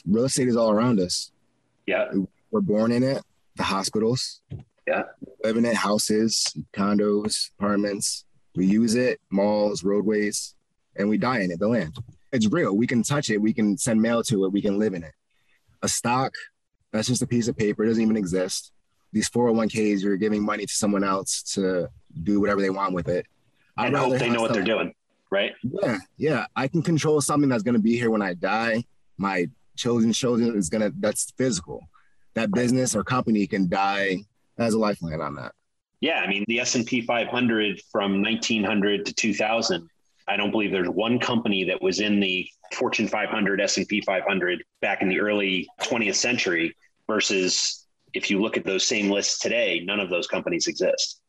Real 0.06 0.24
estate 0.24 0.48
is 0.48 0.56
all 0.56 0.70
around 0.70 1.00
us. 1.00 1.30
Yeah. 1.86 2.10
We're 2.50 2.62
born 2.62 2.92
in 2.92 3.02
it, 3.02 3.22
the 3.56 3.62
hospitals. 3.62 4.40
Yeah. 4.86 5.02
Living 5.44 5.64
in 5.64 5.74
houses, 5.74 6.56
condos, 6.72 7.50
apartments. 7.58 8.24
We 8.54 8.66
use 8.66 8.94
it, 8.94 9.20
malls, 9.30 9.84
roadways, 9.84 10.54
and 10.96 11.08
we 11.08 11.18
die 11.18 11.40
in 11.40 11.50
it, 11.50 11.58
the 11.58 11.68
land. 11.68 11.96
It's 12.32 12.46
real. 12.46 12.74
We 12.74 12.86
can 12.86 13.02
touch 13.02 13.28
it. 13.30 13.38
We 13.38 13.52
can 13.52 13.76
send 13.76 14.00
mail 14.00 14.22
to 14.24 14.44
it. 14.44 14.52
We 14.52 14.62
can 14.62 14.78
live 14.78 14.94
in 14.94 15.02
it. 15.02 15.12
A 15.82 15.88
stock, 15.88 16.32
that's 16.92 17.08
just 17.08 17.22
a 17.22 17.26
piece 17.26 17.48
of 17.48 17.56
paper. 17.56 17.84
It 17.84 17.88
doesn't 17.88 18.02
even 18.02 18.16
exist. 18.16 18.72
These 19.12 19.30
401ks, 19.30 20.02
you're 20.02 20.16
giving 20.16 20.44
money 20.44 20.66
to 20.66 20.72
someone 20.72 21.04
else 21.04 21.42
to 21.54 21.88
do 22.22 22.40
whatever 22.40 22.60
they 22.60 22.70
want 22.70 22.94
with 22.94 23.08
it. 23.08 23.26
I 23.76 23.88
know 23.90 24.16
they 24.16 24.30
know 24.30 24.40
what 24.40 24.52
they're 24.52 24.62
doing, 24.62 24.94
right? 25.30 25.52
Yeah, 25.62 25.98
yeah. 26.16 26.46
I 26.54 26.68
can 26.68 26.82
control 26.82 27.20
something 27.20 27.48
that's 27.48 27.62
going 27.62 27.74
to 27.74 27.80
be 27.80 27.96
here 27.96 28.10
when 28.10 28.22
I 28.22 28.34
die. 28.34 28.84
My 29.18 29.48
children's 29.76 30.18
children 30.18 30.56
is 30.56 30.68
going 30.68 30.82
to, 30.82 30.92
that's 30.98 31.32
physical. 31.36 31.80
That 32.34 32.50
business 32.50 32.94
or 32.94 33.04
company 33.04 33.46
can 33.46 33.68
die 33.68 34.24
as 34.58 34.74
a 34.74 34.78
lifeline 34.78 35.20
on 35.20 35.34
that. 35.36 35.52
Yeah, 36.00 36.20
I 36.20 36.26
mean 36.26 36.44
the 36.48 36.60
S 36.60 36.74
and 36.74 36.86
P 36.86 37.00
500 37.00 37.80
from 37.90 38.22
1900 38.22 39.06
to 39.06 39.14
2000. 39.14 39.88
I 40.28 40.36
don't 40.36 40.50
believe 40.50 40.72
there's 40.72 40.88
one 40.88 41.18
company 41.18 41.64
that 41.64 41.80
was 41.80 42.00
in 42.00 42.20
the 42.20 42.48
Fortune 42.72 43.06
500, 43.06 43.60
S 43.60 43.76
and 43.76 43.86
P 43.86 44.00
500 44.00 44.62
back 44.80 45.02
in 45.02 45.08
the 45.08 45.20
early 45.20 45.68
20th 45.82 46.16
century 46.16 46.74
versus 47.06 47.86
if 48.12 48.30
you 48.30 48.40
look 48.40 48.56
at 48.56 48.64
those 48.64 48.86
same 48.86 49.10
lists 49.10 49.38
today, 49.38 49.82
none 49.84 50.00
of 50.00 50.10
those 50.10 50.26
companies 50.26 50.66
exist. 50.66 51.20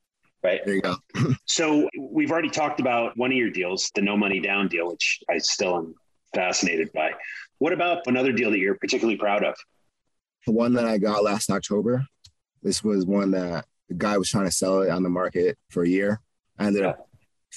Right. 0.44 0.62
There 0.66 0.76
you 0.76 0.82
go. 0.82 0.96
so 1.46 1.90
we've 2.00 2.32
already 2.32 2.50
talked 2.50 2.80
about 2.80 3.18
one 3.18 3.32
of 3.32 3.38
your 3.38 3.50
deals, 3.50 3.92
the 3.96 4.02
no 4.02 4.16
money 4.16 4.40
down 4.40 4.68
deal, 4.68 4.90
which 4.92 5.20
I 5.30 5.40
still 5.40 5.78
am 5.78 5.96
fascinated 6.34 6.92
by. 6.94 7.12
What 7.60 7.74
about 7.74 8.06
another 8.08 8.32
deal 8.32 8.52
that 8.52 8.60
you're 8.60 8.76
particularly 8.76 9.18
proud 9.18 9.44
of? 9.44 9.56
The 10.46 10.54
one 10.54 10.74
that 10.74 10.86
I 10.86 10.98
got 10.98 11.24
last 11.24 11.50
October. 11.50 12.06
This 12.64 12.84
was 12.84 13.06
one 13.06 13.32
that 13.32 13.66
the 13.90 13.96
guy 13.96 14.18
was 14.18 14.30
trying 14.30 14.46
to 14.46 14.52
sell 14.52 14.82
it 14.82 14.90
on 14.90 15.04
the 15.04 15.10
market 15.10 15.58
for 15.70 15.84
a 15.84 15.90
year. 15.90 16.22
I 16.58 16.68
ended 16.68 16.84
up 16.84 17.07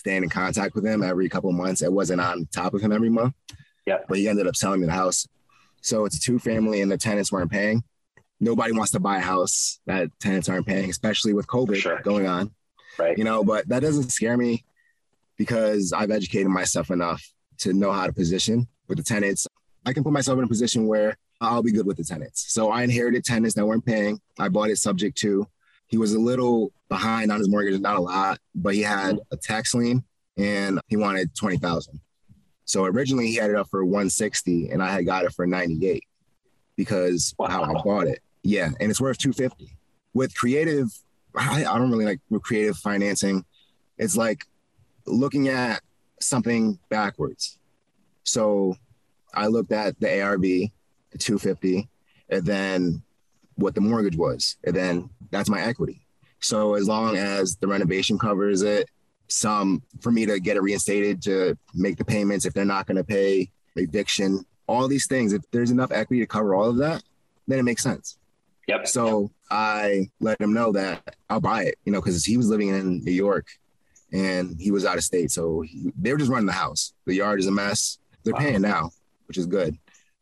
staying 0.01 0.25
in 0.25 0.29
contact 0.29 0.75
with 0.75 0.85
him 0.85 1.03
every 1.03 1.29
couple 1.29 1.53
months. 1.53 1.83
It 1.83 1.93
wasn't 1.93 2.21
on 2.21 2.49
top 2.53 2.75
of 2.75 2.83
him 2.83 2.93
every 2.93 3.11
month. 3.11 3.35
Yeah. 3.87 3.99
But 4.09 4.19
he 4.19 4.29
ended 4.29 4.47
up 4.47 4.57
selling 4.57 4.81
me 4.81 4.87
the 4.87 4.93
house. 4.93 5.27
So 5.81 6.05
it's 6.05 6.17
a 6.17 6.21
two 6.21 6.39
family 6.39 6.83
and 6.83 6.91
the 6.91 6.99
tenants 6.99 7.33
weren't 7.33 7.51
paying 7.51 7.83
nobody 8.41 8.73
wants 8.73 8.93
to 8.93 9.01
buy 9.01 9.19
a 9.19 9.21
house 9.21 9.81
that 9.87 10.09
tenants 10.19 10.49
aren't 10.49 10.67
paying, 10.67 10.91
especially 10.91 11.35
with 11.35 11.47
COVID 11.47 11.77
sure. 11.77 12.01
going 12.01 12.27
on. 12.27 12.51
Right. 12.99 13.17
You 13.17 13.25
know, 13.25 13.45
but 13.45 13.69
that 13.69 13.81
doesn't 13.81 14.11
scare 14.11 14.37
me 14.37 14.65
because 15.37 15.93
I've 15.93 16.11
educated 16.11 16.49
myself 16.49 16.91
enough 16.91 17.23
to 17.59 17.73
know 17.73 17.93
how 17.93 18.07
to 18.07 18.13
position 18.13 18.67
with 18.89 18.99
the 18.99 19.05
tenants. 19.05 19.47
I 19.87 19.93
can 19.93 20.03
put 20.03 20.13
myself 20.13 20.39
in 20.39 20.45
a 20.45 20.49
position 20.49 20.87
where 20.87 21.17
I'll 21.41 21.63
be 21.63 21.73
good 21.73 21.87
with 21.87 21.97
the 21.97 22.05
tenants. 22.05 22.53
So 22.53 22.71
I 22.71 22.83
inherited 22.83 23.25
tenants 23.25 23.55
that 23.55 23.67
weren't 23.67 23.87
paying. 23.87 24.21
I 24.39 24.49
bought 24.49 24.71
it 24.71 24.77
subject 24.77 25.17
to. 25.19 25.47
He 25.91 25.99
was 25.99 26.15
a 26.15 26.19
little 26.19 26.73
behind 26.89 27.33
on 27.33 27.39
his 27.39 27.49
mortgage, 27.49 27.79
not 27.81 27.97
a 27.97 28.01
lot, 28.01 28.39
but 28.55 28.75
he 28.75 28.81
had 28.81 29.19
a 29.33 29.37
tax 29.37 29.75
lien 29.75 30.05
and 30.37 30.81
he 30.87 30.97
wanted 30.97 31.35
20,000. 31.35 32.01
So 32.65 32.85
originally 32.85 33.27
he 33.27 33.35
had 33.35 33.51
it 33.51 33.57
up 33.57 33.69
for 33.69 33.85
160 33.85 34.71
and 34.71 34.81
I 34.83 34.93
had 34.93 35.05
got 35.05 35.25
it 35.25 35.33
for 35.33 35.47
98 35.47 36.05
because 36.77 37.35
wow. 37.39 37.49
how 37.49 37.65
I 37.65 37.83
bought 37.83 38.07
it. 38.07 38.21
Yeah, 38.43 38.71
and 38.81 38.91
it's 38.91 39.01
worth 39.01 39.19
250. 39.19 39.77
With 40.15 40.35
creative, 40.35 40.89
I, 41.37 41.65
I 41.65 41.79
don't 41.79 41.91
really 41.91 42.07
like 42.07 42.21
with 42.31 42.43
creative 42.43 42.77
financing. 42.77 43.45
It's 43.99 44.17
like 44.17 44.47
looking 45.07 45.49
at 45.49 45.83
something 46.21 46.79
backwards. 46.89 47.59
So 48.23 48.77
I 49.35 49.49
looked 49.49 49.73
at 49.73 49.99
the 50.01 50.23
ARV, 50.23 50.43
the 50.43 51.19
250, 51.19 51.89
and 52.29 52.47
then 52.47 53.03
what 53.61 53.75
the 53.75 53.81
mortgage 53.81 54.17
was, 54.17 54.57
and 54.65 54.75
then 54.75 55.11
that's 55.31 55.49
my 55.49 55.61
equity. 55.61 56.07
So 56.41 56.75
as 56.75 56.89
long 56.89 57.17
as 57.17 57.57
the 57.57 57.69
renovation 57.69 58.19
covers 58.19 58.63
it, 58.63 58.89
some 59.29 59.83
for 60.01 60.11
me 60.11 60.27
to 60.27 60.41
get 60.41 60.57
it 60.57 60.63
reinstated 60.63 61.23
to 61.23 61.57
make 61.75 61.97
the 61.97 62.05
payments 62.05 62.45
if 62.45 62.53
they're 62.53 62.65
not 62.65 62.87
going 62.87 62.97
to 62.97 63.05
pay 63.05 63.51
eviction, 63.77 64.45
all 64.67 64.89
these 64.89 65.07
things. 65.07 65.33
If 65.33 65.43
there's 65.51 65.71
enough 65.71 65.93
equity 65.93 66.21
to 66.21 66.27
cover 66.27 66.55
all 66.55 66.69
of 66.69 66.79
that, 66.79 67.03
then 67.47 67.59
it 67.59 67.65
makes 67.65 67.83
sense. 67.83 68.19
Yep. 68.67 68.87
So 68.87 69.31
I 69.51 70.09
let 70.21 70.41
him 70.41 70.53
know 70.53 70.73
that 70.73 71.17
I'll 71.29 71.41
buy 71.41 71.65
it, 71.65 71.77
you 71.85 71.93
know, 71.93 72.01
because 72.01 72.25
he 72.25 72.37
was 72.37 72.49
living 72.49 72.69
in 72.69 73.03
New 73.05 73.13
York 73.13 73.47
and 74.13 74.57
he 74.59 74.71
was 74.71 74.85
out 74.85 74.97
of 74.97 75.05
state. 75.05 75.31
So 75.31 75.63
he, 75.63 75.93
they 75.99 76.13
were 76.13 76.19
just 76.19 76.31
running 76.31 76.47
the 76.47 76.53
house. 76.53 76.93
The 77.07 77.15
yard 77.15 77.41
is 77.41 77.47
a 77.47 77.53
mess. 77.53 77.99
They're 78.25 78.35
wow. 78.35 78.41
paying 78.41 78.63
now, 78.63 78.91
which 79.27 79.39
is 79.39 79.47
good. 79.47 79.77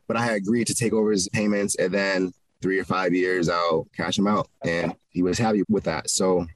But 0.07 0.17
I 0.17 0.25
had 0.25 0.37
agreed 0.37 0.67
to 0.69 0.75
take 0.75 0.93
over 0.93 1.13
his 1.13 1.29
payments 1.29 1.77
and 1.77 1.93
then 1.93 2.33
three 2.61 2.79
or 2.79 2.85
five 2.85 3.15
years 3.15 3.49
I'll 3.49 3.87
cash 3.97 4.19
him 4.19 4.27
out. 4.27 4.49
And 4.65 4.95
he 5.11 5.23
was 5.23 5.39
happy 5.39 5.63
with 5.69 5.85
that. 5.85 6.11
So 6.11 6.47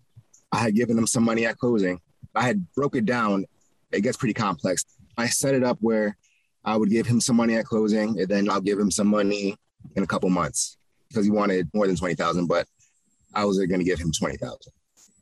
I 0.51 0.59
had 0.59 0.75
given 0.75 0.99
him 0.99 1.07
some 1.07 1.25
money 1.25 1.47
at 1.47 1.59
closing. 1.59 2.01
I 2.35 2.43
had 2.43 2.73
broke 2.75 2.97
it 2.97 3.05
down. 3.05 3.45
It 3.93 4.01
gets 4.01 4.17
pretty 4.17 4.35
complex. 4.35 4.85
I 5.17 5.27
set 5.27 5.55
it 5.55 5.63
up 5.63 5.79
where 5.81 6.17
I 6.65 6.77
would 6.77 6.91
give 6.91 7.07
him 7.07 7.21
some 7.21 7.37
money 7.37 7.57
at 7.57 7.65
closing 7.65 8.21
and 8.21 8.29
then 8.29 8.51
I'll 8.51 8.61
give 8.61 8.79
him 8.79 8.91
some 8.91 9.09
money 9.09 9.57
in 9.97 10.03
a 10.03 10.07
couple 10.07 10.31
months 10.31 10.77
because 11.09 11.25
he 11.25 11.31
wanted 11.31 11.69
more 11.75 11.87
than 11.87 11.97
20,000, 11.97 12.47
but 12.47 12.67
I 13.35 13.45
was 13.45 13.59
going 13.59 13.81
to 13.81 13.85
give 13.85 13.99
him 13.99 14.13
20,000. 14.13 14.59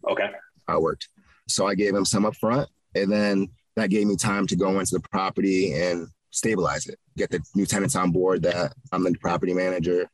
Okay. 0.09 0.31
I 0.69 0.79
worked. 0.79 1.09
So 1.49 1.67
I 1.67 1.75
gave 1.75 1.95
him 1.95 2.05
some 2.05 2.27
up 2.27 2.37
front 2.37 2.69
and 2.95 3.11
then 3.11 3.49
that 3.77 3.91
gave 3.91 4.07
me 4.07 4.17
time 4.17 4.47
to 4.49 4.57
go 4.57 4.79
into 4.79 4.95
the 4.95 5.01
property 5.01 5.73
and 5.75 6.09
stabilize 6.31 6.87
it, 6.87 6.99
get 7.17 7.31
the 7.31 7.41
new 7.55 7.67
tenants 7.67 7.97
on 7.97 8.11
board 8.11 8.43
that 8.43 8.73
I'm 8.93 9.03
the 9.03 9.15
property 9.21 9.55
manager. 9.55 10.09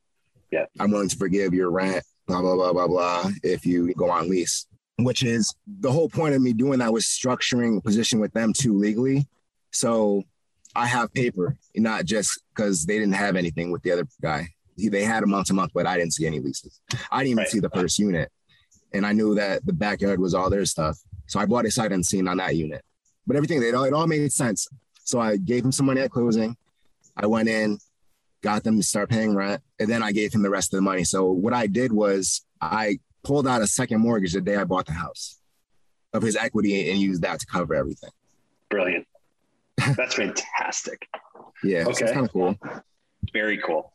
Yeah. 0.57 0.65
I'm 0.81 0.91
willing 0.91 1.09
to 1.09 1.17
forgive 1.17 1.53
your 1.53 1.71
rent, 1.71 2.03
blah, 2.27 2.41
blah, 2.41 2.55
blah, 2.55 2.73
blah, 2.73 2.87
blah, 2.87 3.31
if 3.43 3.67
you 3.67 3.93
go 3.95 4.11
on 4.11 4.31
lease, 4.31 4.67
which 4.99 5.23
is 5.23 5.55
the 5.67 5.93
whole 5.93 6.09
point 6.09 6.35
of 6.35 6.41
me 6.41 6.55
doing 6.55 6.79
that 6.79 6.93
was 6.93 7.05
structuring 7.05 7.79
a 7.79 7.81
position 7.83 8.21
with 8.21 8.33
them 8.33 8.55
too 8.55 8.77
legally. 8.79 9.27
So 9.71 10.23
I 10.75 10.87
have 10.87 11.13
paper, 11.13 11.59
not 11.75 12.07
just 12.07 12.41
because 12.55 12.87
they 12.87 12.99
didn't 12.99 13.15
have 13.15 13.37
anything 13.37 13.71
with 13.71 13.83
the 13.83 13.93
other 13.93 14.07
guy. 14.23 14.49
They 14.79 15.05
had 15.05 15.23
a 15.23 15.27
month 15.27 15.49
to 15.49 15.55
month, 15.55 15.73
but 15.75 15.87
I 15.87 15.99
didn't 15.99 16.15
see 16.15 16.27
any 16.27 16.41
leases. 16.41 16.81
I 17.11 17.19
didn't 17.19 17.33
even 17.33 17.39
right. 17.39 17.49
see 17.49 17.61
the 17.61 17.71
first 17.71 17.99
unit. 17.99 18.31
And 18.95 19.07
I 19.07 19.13
knew 19.13 19.35
that 19.35 19.65
the 19.67 19.73
backyard 19.75 20.21
was 20.21 20.33
all 20.33 20.49
their 20.49 20.65
stuff. 20.65 20.99
So 21.27 21.39
I 21.39 21.45
bought 21.45 21.67
a 21.67 21.71
sight 21.71 21.93
unseen 21.93 22.29
on 22.29 22.39
that 22.39 22.57
unit. 22.57 22.83
But 23.27 23.37
everything, 23.37 23.63
it 23.63 23.75
all, 23.75 23.85
it 23.85 23.93
all 23.93 24.07
made 24.07 24.33
sense. 24.33 24.69
So 25.05 25.21
I 25.21 25.37
gave 25.37 25.65
him 25.65 25.73
some 25.73 25.87
money 25.87 26.01
at 26.01 26.11
closing. 26.11 26.57
I 27.17 27.27
went 27.27 27.49
in, 27.49 27.79
got 28.47 28.63
them 28.63 28.77
to 28.77 28.83
start 28.85 29.11
paying 29.11 29.35
rent, 29.35 29.61
and 29.81 29.91
then 29.91 30.05
I 30.05 30.13
gave 30.13 30.33
him 30.33 30.41
the 30.41 30.51
rest 30.51 30.73
of 30.73 30.79
the 30.79 30.83
money. 30.83 31.03
So 31.03 31.33
what 31.33 31.53
I 31.53 31.67
did 31.67 31.93
was 31.93 32.47
I 32.61 33.01
pulled 33.25 33.49
out 33.49 33.61
a 33.61 33.67
second 33.67 34.01
mortgage 34.01 34.35
the 34.35 34.41
day 34.41 34.55
I 34.55 34.63
bought 34.63 34.87
the 34.87 34.93
house 34.93 35.41
of 36.13 36.23
his 36.23 36.37
equity 36.37 36.89
and 36.89 37.01
used 37.01 37.23
that 37.23 37.41
to 37.41 37.47
cover 37.47 37.75
everything. 37.75 38.11
Brilliant. 38.71 39.05
That's 39.97 40.15
fantastic. 40.15 41.09
yeah. 41.65 41.87
Okay. 41.89 42.07
So 42.07 42.13
kind 42.13 42.25
of 42.27 42.33
cool. 42.33 42.57
Very 43.33 43.59
cool. 43.59 43.93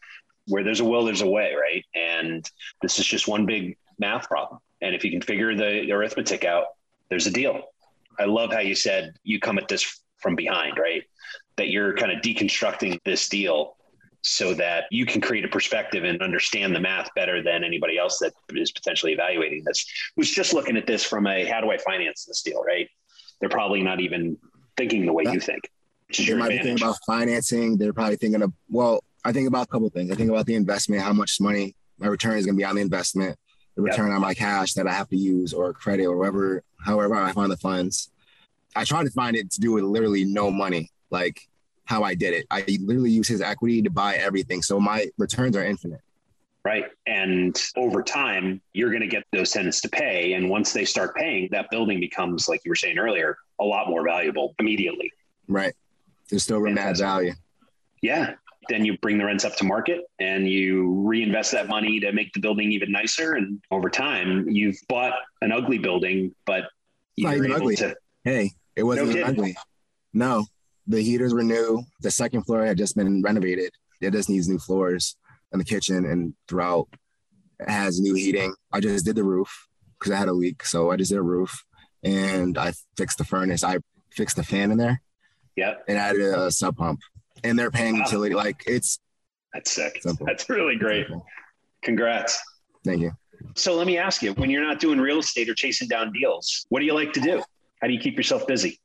Where 0.47 0.65
there's 0.65 0.81
a 0.81 0.85
will, 0.85 1.05
there's 1.05 1.21
a 1.21 1.29
way, 1.29 1.53
right? 1.55 1.85
And 1.95 2.45
this 2.81 2.99
is 2.99 3.05
just 3.05 3.29
one 3.29 3.45
big 3.45 3.77
math 3.99 4.27
problem. 4.27 4.59
And 4.81 4.93
if 4.93 5.05
you 5.05 5.11
can 5.11 5.21
figure 5.21 5.55
the 5.55 5.89
arithmetic 5.93 6.43
out, 6.43 6.65
there's 7.09 7.25
a 7.25 7.31
deal. 7.31 7.61
I 8.19 8.25
love 8.25 8.51
how 8.51 8.59
you 8.59 8.75
said 8.75 9.13
you 9.23 9.39
come 9.39 9.57
at 9.57 9.69
this 9.69 10.01
from 10.17 10.35
behind, 10.35 10.77
right? 10.77 11.03
That 11.55 11.69
you're 11.69 11.95
kind 11.95 12.11
of 12.11 12.21
deconstructing 12.21 12.99
this 13.05 13.29
deal 13.29 13.77
so 14.21 14.53
that 14.53 14.85
you 14.91 15.05
can 15.05 15.19
create 15.19 15.43
a 15.43 15.47
perspective 15.47 16.03
and 16.03 16.21
understand 16.21 16.75
the 16.75 16.79
math 16.79 17.09
better 17.15 17.41
than 17.41 17.63
anybody 17.63 17.97
else 17.97 18.19
that 18.19 18.33
is 18.53 18.71
potentially 18.71 19.13
evaluating 19.13 19.63
this, 19.65 19.85
who's 20.15 20.29
just 20.31 20.53
looking 20.53 20.77
at 20.77 20.85
this 20.85 21.03
from 21.03 21.25
a 21.27 21.45
how 21.45 21.59
do 21.59 21.71
I 21.71 21.77
finance 21.77 22.25
this 22.25 22.41
deal, 22.41 22.63
right? 22.63 22.87
They're 23.39 23.49
probably 23.49 23.81
not 23.81 23.99
even 23.99 24.37
thinking 24.77 25.05
the 25.05 25.13
way 25.13 25.23
you 25.25 25.39
think. 25.39 25.69
They 26.15 26.33
might 26.33 26.45
advantage. 26.45 26.49
be 26.49 26.63
thinking 26.63 26.87
about 26.87 26.97
financing. 27.05 27.77
They're 27.77 27.93
probably 27.93 28.17
thinking 28.17 28.43
of, 28.43 28.53
well, 28.69 29.03
I 29.23 29.31
think 29.31 29.47
about 29.47 29.67
a 29.67 29.69
couple 29.69 29.89
things. 29.89 30.11
I 30.11 30.15
think 30.15 30.29
about 30.29 30.45
the 30.45 30.55
investment, 30.55 31.01
how 31.01 31.13
much 31.13 31.39
money 31.39 31.75
my 31.97 32.07
return 32.07 32.37
is 32.37 32.45
going 32.45 32.55
to 32.55 32.57
be 32.57 32.65
on 32.65 32.75
the 32.75 32.81
investment, 32.81 33.37
the 33.75 33.81
return 33.81 34.07
yep. 34.07 34.15
on 34.15 34.21
my 34.21 34.33
cash 34.33 34.73
that 34.73 34.87
I 34.87 34.93
have 34.93 35.09
to 35.09 35.17
use 35.17 35.53
or 35.53 35.73
credit 35.73 36.05
or 36.05 36.17
whatever, 36.17 36.63
however 36.83 37.15
I 37.15 37.31
find 37.31 37.51
the 37.51 37.57
funds. 37.57 38.11
I 38.75 38.83
try 38.83 39.03
to 39.03 39.11
find 39.11 39.35
it 39.35 39.51
to 39.51 39.61
do 39.61 39.73
with 39.73 39.83
literally 39.83 40.25
no 40.25 40.51
money, 40.51 40.91
like 41.09 41.41
how 41.85 42.03
I 42.03 42.15
did 42.15 42.33
it. 42.33 42.45
I 42.51 42.63
literally 42.81 43.11
use 43.11 43.27
his 43.27 43.41
equity 43.41 43.81
to 43.81 43.89
buy 43.89 44.15
everything. 44.15 44.61
So 44.61 44.79
my 44.79 45.07
returns 45.17 45.57
are 45.57 45.65
infinite. 45.65 46.01
Right. 46.63 46.85
And 47.07 47.59
over 47.75 48.03
time, 48.03 48.61
you're 48.73 48.89
going 48.89 49.01
to 49.01 49.07
get 49.07 49.23
those 49.31 49.51
tenants 49.51 49.81
to 49.81 49.89
pay. 49.89 50.33
And 50.33 50.49
once 50.49 50.73
they 50.73 50.85
start 50.85 51.15
paying, 51.15 51.49
that 51.51 51.69
building 51.71 51.99
becomes, 51.99 52.47
like 52.47 52.61
you 52.63 52.69
were 52.69 52.75
saying 52.75 52.99
earlier, 52.99 53.37
a 53.59 53.63
lot 53.63 53.89
more 53.89 54.03
valuable 54.05 54.53
immediately. 54.59 55.11
Right. 55.47 55.73
There's 56.29 56.43
still 56.43 56.61
mad 56.61 56.97
value. 56.97 57.33
Yeah. 58.01 58.35
Then 58.69 58.85
you 58.85 58.95
bring 58.99 59.17
the 59.17 59.25
rents 59.25 59.43
up 59.43 59.55
to 59.55 59.63
market 59.63 60.01
and 60.19 60.47
you 60.47 61.01
reinvest 61.01 61.51
that 61.53 61.67
money 61.67 61.99
to 61.99 62.11
make 62.13 62.31
the 62.33 62.39
building 62.39 62.71
even 62.71 62.91
nicer. 62.91 63.33
And 63.33 63.59
over 63.71 63.89
time, 63.89 64.47
you've 64.47 64.77
bought 64.87 65.13
an 65.41 65.51
ugly 65.51 65.79
building, 65.79 66.33
but 66.45 66.65
you're 67.15 67.53
ugly. 67.53 67.75
to. 67.77 67.95
Hey, 68.23 68.51
it 68.75 68.83
wasn't 68.83 69.15
no 69.15 69.23
ugly. 69.23 69.57
No, 70.13 70.45
the 70.91 71.01
heaters 71.01 71.33
were 71.33 71.43
new. 71.43 71.83
The 72.01 72.11
second 72.11 72.43
floor 72.43 72.65
had 72.65 72.77
just 72.77 72.95
been 72.95 73.21
renovated. 73.21 73.71
It 74.01 74.11
just 74.11 74.29
needs 74.29 74.49
new 74.49 74.59
floors 74.59 75.15
in 75.53 75.59
the 75.59 75.65
kitchen 75.65 76.05
and 76.05 76.33
throughout. 76.47 76.87
It 77.59 77.69
has 77.69 77.99
new 77.99 78.13
heating. 78.13 78.53
I 78.71 78.79
just 78.79 79.05
did 79.05 79.15
the 79.15 79.23
roof 79.23 79.67
because 79.99 80.11
I 80.11 80.17
had 80.17 80.27
a 80.27 80.33
leak. 80.33 80.65
So 80.65 80.91
I 80.91 80.97
just 80.97 81.11
did 81.11 81.19
a 81.19 81.23
roof 81.23 81.63
and 82.03 82.57
I 82.57 82.73
fixed 82.97 83.19
the 83.19 83.23
furnace. 83.23 83.63
I 83.63 83.77
fixed 84.11 84.35
the 84.35 84.43
fan 84.43 84.71
in 84.71 84.77
there. 84.77 85.01
Yep. 85.55 85.85
And 85.87 85.97
added 85.97 86.21
a 86.21 86.51
sump 86.51 86.77
pump. 86.77 86.99
And 87.43 87.57
they're 87.57 87.71
paying 87.71 87.97
wow. 87.97 88.05
utility. 88.05 88.35
Like 88.35 88.63
it's 88.67 88.99
that's 89.53 89.71
sick. 89.71 89.99
Simple. 90.01 90.25
That's 90.25 90.49
really 90.49 90.75
great. 90.75 91.07
Simple. 91.07 91.25
Congrats. 91.83 92.39
Thank 92.85 93.01
you. 93.01 93.11
So 93.55 93.75
let 93.75 93.87
me 93.87 93.97
ask 93.97 94.21
you, 94.21 94.33
when 94.33 94.49
you're 94.49 94.63
not 94.63 94.79
doing 94.79 94.99
real 94.99 95.19
estate 95.19 95.49
or 95.49 95.55
chasing 95.55 95.87
down 95.87 96.11
deals, 96.13 96.65
what 96.69 96.79
do 96.79 96.85
you 96.85 96.93
like 96.93 97.11
to 97.13 97.19
do? 97.19 97.43
How 97.81 97.87
do 97.87 97.93
you 97.93 97.99
keep 97.99 98.15
yourself 98.15 98.45
busy? 98.45 98.79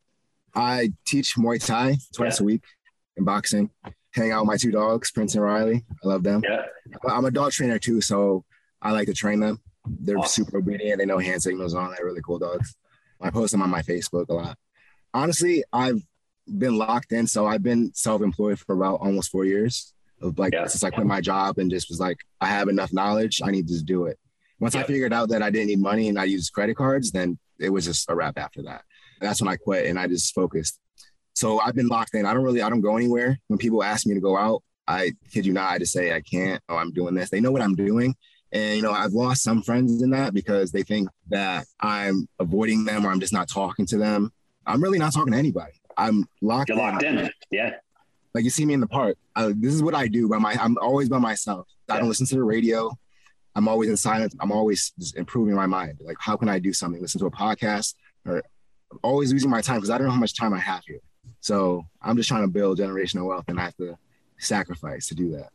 I 0.57 0.93
teach 1.07 1.37
Muay 1.37 1.65
Thai 1.65 1.99
twice 2.15 2.41
yeah. 2.41 2.45
a 2.45 2.47
week 2.47 2.65
and 3.17 3.27
boxing. 3.27 3.71
Hang 4.15 4.33
out 4.33 4.41
with 4.41 4.49
my 4.49 4.57
two 4.57 4.71
dogs, 4.71 5.13
Prince 5.13 5.35
and 5.35 5.45
Riley. 5.45 5.85
I 6.03 6.09
love 6.09 6.23
them. 6.23 6.43
Yeah. 6.49 6.63
I'm 7.07 7.27
a 7.27 7.31
dog 7.31 7.53
trainer 7.53 7.79
too, 7.79 8.01
so 8.01 8.45
I 8.81 8.93
like 8.93 9.07
to 9.09 9.15
train 9.15 9.41
them. 9.41 9.61
They're 9.87 10.19
awesome. 10.19 10.47
super 10.47 10.59
obedient. 10.59 10.99
They 10.99 11.05
know 11.05 11.19
hand 11.19 11.43
signals 11.43 11.75
on. 11.75 11.91
They're 11.91 12.07
really 12.07 12.23
cool 12.23 12.39
dogs. 12.39 12.75
I 13.21 13.31
post 13.31 13.53
them 13.53 13.63
on 13.63 13.71
my 13.71 13.83
Facebook 13.83 14.29
a 14.31 14.35
lot. 14.35 14.57
Honestly, 15.13 15.63
I've 15.73 16.01
been 16.59 16.77
locked 16.77 17.13
in, 17.13 17.27
so 17.27 17.47
I've 17.47 17.63
been 17.63 17.93
self-employed 17.95 18.59
for 18.59 18.75
about 18.75 19.01
almost 19.01 19.31
four 19.31 19.45
years. 19.45 19.93
Of 20.23 20.39
like 20.39 20.55
yeah. 20.55 20.67
since 20.67 20.83
I 20.83 20.89
quit 20.89 21.07
my 21.07 21.21
job 21.21 21.59
and 21.59 21.71
just 21.71 21.91
was 21.91 22.01
like, 22.01 22.17
I 22.41 22.47
have 22.47 22.69
enough 22.69 22.91
knowledge. 22.91 23.43
I 23.45 23.51
need 23.51 23.69
to 23.69 23.83
do 23.85 24.07
it. 24.07 24.19
Once 24.59 24.75
yeah. 24.75 24.81
I 24.81 24.85
figured 24.85 25.13
out 25.13 25.29
that 25.29 25.43
I 25.43 25.51
didn't 25.51 25.67
need 25.67 25.81
money 25.81 26.09
and 26.09 26.19
I 26.19 26.25
used 26.25 26.55
credit 26.55 26.75
cards, 26.77 27.13
then 27.13 27.39
it 27.61 27.69
was 27.69 27.85
just 27.85 28.09
a 28.09 28.15
wrap 28.15 28.39
after 28.39 28.63
that. 28.63 28.83
That's 29.21 29.41
when 29.41 29.49
I 29.49 29.57
quit 29.57 29.87
and 29.87 29.99
I 29.99 30.07
just 30.07 30.35
focused. 30.35 30.81
So 31.35 31.61
I've 31.61 31.75
been 31.75 31.89
locked 31.89 32.15
in. 32.15 32.25
I 32.25 32.33
don't 32.33 32.45
really, 32.45 32.63
I 32.63 32.71
don't 32.71 32.81
go 32.81 32.97
anywhere. 32.97 33.39
When 33.49 33.59
people 33.59 33.83
ask 33.83 34.07
me 34.07 34.15
to 34.15 34.21
go 34.21 34.37
out, 34.37 34.63
I 34.89 35.13
kid 35.33 35.47
you 35.47 35.53
not, 35.53 35.71
I 35.71 35.79
just 35.79 35.93
say 35.93 36.13
I 36.13 36.21
can't. 36.21 36.63
Oh, 36.69 36.77
I'm 36.77 36.93
doing 36.93 37.15
this. 37.15 37.31
They 37.31 37.41
know 37.41 37.51
what 37.51 37.63
I'm 37.63 37.75
doing. 37.75 38.15
And 38.53 38.77
you 38.77 38.83
know, 38.83 38.93
I've 38.93 39.13
lost 39.13 39.43
some 39.43 39.63
friends 39.63 40.03
in 40.03 40.11
that 40.11 40.33
because 40.33 40.73
they 40.73 40.83
think 40.83 41.09
that 41.29 41.67
I'm 41.81 42.29
avoiding 42.39 42.85
them 42.85 43.05
or 43.05 43.11
I'm 43.11 43.21
just 43.21 43.33
not 43.33 43.49
talking 43.49 43.87
to 43.87 43.99
them. 43.99 44.33
I'm 44.67 44.83
really 44.83 44.99
not 44.99 45.13
talking 45.13 45.33
to 45.33 45.39
anybody. 45.39 45.73
I'm 45.97 46.29
locked. 46.41 46.69
You're 46.69 46.79
locked 46.79 47.03
in. 47.03 47.19
in. 47.19 47.31
Yeah. 47.51 47.75
Like 48.35 48.45
you 48.45 48.51
see 48.51 48.65
me 48.67 48.75
in 48.75 48.81
the 48.81 48.87
park. 48.87 49.17
I, 49.35 49.53
this 49.57 49.75
is 49.75 49.83
what 49.83 49.95
I 49.95 50.09
do. 50.09 50.29
By 50.29 50.39
my, 50.39 50.57
I'm 50.61 50.77
always 50.79 51.09
by 51.09 51.19
myself. 51.19 51.67
I 51.89 51.99
don't 51.99 52.09
listen 52.09 52.27
to 52.27 52.35
the 52.35 52.43
radio. 52.45 52.97
I'm 53.55 53.69
always 53.69 53.89
in 53.89 53.97
silence. 53.97 54.35
I'm 54.41 54.53
always 54.53 54.93
just 54.99 55.17
improving 55.17 55.55
my 55.55 55.67
mind. 55.67 55.99
Like, 56.01 56.17
how 56.21 56.37
can 56.37 56.49
I 56.49 56.59
do 56.59 56.73
something? 56.73 57.01
Listen 57.01 57.21
to 57.21 57.27
a 57.27 57.31
podcast 57.31 57.95
or 58.27 58.43
always 59.03 59.33
losing 59.33 59.51
my 59.51 59.61
time 59.61 59.77
because 59.77 59.91
I 59.91 59.99
don't 59.99 60.07
know 60.07 60.13
how 60.13 60.21
much 60.21 60.35
time 60.35 60.53
I 60.53 60.59
have 60.59 60.83
here. 60.87 61.01
So 61.41 61.87
I'm 62.03 62.17
just 62.17 62.29
trying 62.29 62.43
to 62.43 62.49
build 62.49 62.79
generational 62.79 63.27
wealth 63.27 63.45
and 63.49 63.59
I 63.59 63.65
have 63.65 63.77
to 63.77 63.97
sacrifice 64.39 65.07
to 65.09 65.15
do 65.15 65.31
that. 65.33 65.51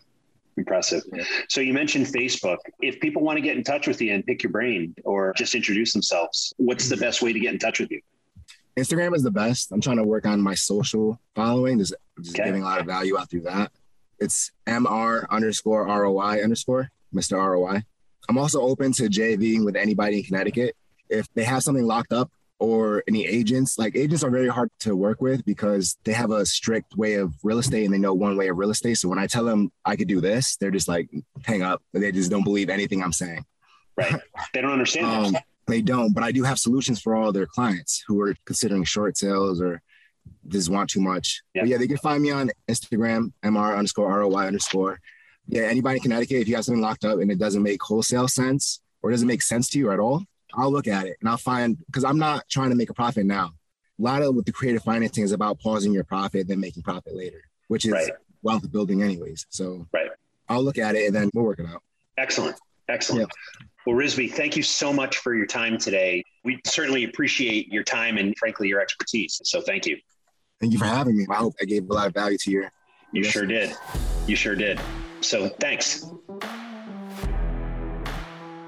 Impressive. 0.57 1.03
Yeah. 1.13 1.23
So 1.47 1.61
you 1.61 1.73
mentioned 1.73 2.07
Facebook. 2.07 2.57
If 2.81 2.99
people 2.99 3.21
want 3.23 3.37
to 3.37 3.41
get 3.41 3.57
in 3.57 3.63
touch 3.63 3.87
with 3.87 4.01
you 4.01 4.13
and 4.13 4.25
pick 4.25 4.43
your 4.43 4.51
brain 4.51 4.93
or 5.03 5.33
just 5.33 5.55
introduce 5.55 5.93
themselves, 5.93 6.53
what's 6.57 6.89
the 6.89 6.97
best 6.97 7.21
way 7.21 7.33
to 7.33 7.39
get 7.39 7.53
in 7.53 7.59
touch 7.59 7.79
with 7.79 7.91
you? 7.91 8.01
Instagram 8.77 9.15
is 9.15 9.23
the 9.23 9.31
best. 9.31 9.71
I'm 9.71 9.81
trying 9.81 9.97
to 9.97 10.03
work 10.03 10.25
on 10.25 10.41
my 10.41 10.55
social 10.55 11.19
following, 11.35 11.77
just, 11.79 11.93
just 12.21 12.35
okay. 12.35 12.45
giving 12.45 12.61
a 12.61 12.65
lot 12.65 12.79
of 12.79 12.85
value 12.85 13.17
out 13.17 13.29
through 13.29 13.41
that. 13.41 13.71
It's 14.19 14.51
MR 14.67 15.27
underscore 15.29 15.85
ROI 15.87 16.43
underscore, 16.43 16.91
Mr. 17.13 17.37
ROI. 17.37 17.83
I'm 18.29 18.37
also 18.37 18.61
open 18.61 18.93
to 18.93 19.03
JVing 19.03 19.65
with 19.65 19.75
anybody 19.75 20.19
in 20.19 20.23
Connecticut. 20.23 20.75
If 21.09 21.27
they 21.33 21.43
have 21.43 21.63
something 21.63 21.83
locked 21.83 22.13
up 22.13 22.31
or 22.61 23.03
any 23.07 23.25
agents, 23.25 23.79
like 23.79 23.95
agents 23.95 24.23
are 24.23 24.29
very 24.29 24.47
hard 24.47 24.69
to 24.79 24.95
work 24.95 25.19
with 25.19 25.43
because 25.45 25.97
they 26.03 26.13
have 26.13 26.29
a 26.29 26.45
strict 26.45 26.95
way 26.95 27.15
of 27.15 27.33
real 27.43 27.57
estate 27.57 27.85
and 27.85 27.93
they 27.93 27.97
know 27.97 28.13
one 28.13 28.37
way 28.37 28.49
of 28.49 28.57
real 28.57 28.69
estate. 28.69 28.99
So 28.99 29.09
when 29.09 29.17
I 29.17 29.25
tell 29.25 29.43
them 29.43 29.71
I 29.83 29.95
could 29.95 30.07
do 30.07 30.21
this, 30.21 30.57
they're 30.57 30.69
just 30.69 30.87
like, 30.87 31.09
hang 31.43 31.63
up. 31.63 31.81
They 31.91 32.11
just 32.11 32.29
don't 32.29 32.43
believe 32.43 32.69
anything 32.69 33.01
I'm 33.01 33.13
saying. 33.13 33.43
Right. 33.97 34.21
They 34.53 34.61
don't 34.61 34.73
understand. 34.73 35.35
um, 35.35 35.41
they 35.65 35.81
don't, 35.81 36.13
but 36.13 36.23
I 36.23 36.31
do 36.31 36.43
have 36.43 36.59
solutions 36.59 37.01
for 37.01 37.15
all 37.15 37.31
their 37.31 37.47
clients 37.47 38.03
who 38.07 38.21
are 38.21 38.35
considering 38.45 38.83
short 38.83 39.17
sales 39.17 39.59
or 39.59 39.81
just 40.47 40.69
want 40.69 40.91
too 40.91 41.01
much. 41.01 41.41
Yeah. 41.55 41.63
yeah, 41.65 41.77
they 41.77 41.87
can 41.87 41.97
find 41.97 42.21
me 42.21 42.29
on 42.29 42.51
Instagram, 42.69 43.33
MR 43.43 43.75
underscore 43.75 44.15
ROI 44.19 44.45
underscore. 44.45 44.99
Yeah, 45.47 45.63
anybody 45.63 45.97
in 45.97 46.03
Connecticut, 46.03 46.41
if 46.41 46.47
you 46.47 46.55
have 46.55 46.65
something 46.65 46.81
locked 46.81 47.05
up 47.05 47.19
and 47.19 47.31
it 47.31 47.39
doesn't 47.39 47.63
make 47.63 47.81
wholesale 47.81 48.27
sense 48.27 48.81
or 49.01 49.09
doesn't 49.09 49.27
make 49.27 49.41
sense 49.41 49.67
to 49.69 49.79
you 49.79 49.91
at 49.91 49.99
all, 49.99 50.23
I'll 50.53 50.71
look 50.71 50.87
at 50.87 51.07
it 51.07 51.17
and 51.19 51.29
I'll 51.29 51.37
find 51.37 51.77
because 51.85 52.03
I'm 52.03 52.17
not 52.17 52.47
trying 52.49 52.69
to 52.69 52.75
make 52.75 52.89
a 52.89 52.93
profit 52.93 53.25
now. 53.25 53.53
A 53.99 54.01
lot 54.01 54.21
of 54.21 54.35
with 54.35 54.45
the 54.45 54.51
creative 54.51 54.83
financing 54.83 55.23
is 55.23 55.31
about 55.31 55.59
pausing 55.59 55.93
your 55.93 56.03
profit, 56.03 56.47
then 56.47 56.59
making 56.59 56.83
profit 56.83 57.15
later, 57.15 57.43
which 57.67 57.85
is 57.85 57.91
right. 57.91 58.11
wealth 58.41 58.69
building, 58.71 59.03
anyways. 59.03 59.45
So 59.49 59.87
right. 59.93 60.09
I'll 60.49 60.63
look 60.63 60.77
at 60.77 60.95
it 60.95 61.05
and 61.05 61.15
then 61.15 61.29
we'll 61.33 61.45
work 61.45 61.59
it 61.59 61.67
out. 61.67 61.83
Excellent. 62.17 62.57
Excellent. 62.89 63.29
Yeah. 63.29 63.63
Well, 63.85 63.95
Risby, 63.95 64.31
thank 64.31 64.55
you 64.55 64.63
so 64.63 64.93
much 64.93 65.17
for 65.17 65.33
your 65.33 65.45
time 65.47 65.77
today. 65.77 66.23
We 66.43 66.59
certainly 66.65 67.03
appreciate 67.03 67.71
your 67.71 67.83
time 67.83 68.17
and, 68.17 68.37
frankly, 68.37 68.67
your 68.67 68.79
expertise. 68.79 69.41
So, 69.43 69.61
thank 69.61 69.85
you. 69.85 69.97
Thank 70.59 70.73
you 70.73 70.79
for 70.79 70.85
having 70.85 71.17
me. 71.17 71.25
I 71.29 71.35
hope 71.35 71.55
I 71.59 71.65
gave 71.65 71.89
a 71.89 71.93
lot 71.93 72.07
of 72.07 72.13
value 72.13 72.37
to 72.37 72.51
your. 72.51 72.71
You 73.11 73.23
sure 73.23 73.45
did. 73.45 73.75
You 74.27 74.35
sure 74.35 74.55
did. 74.55 74.79
So, 75.21 75.49
thanks. 75.49 76.05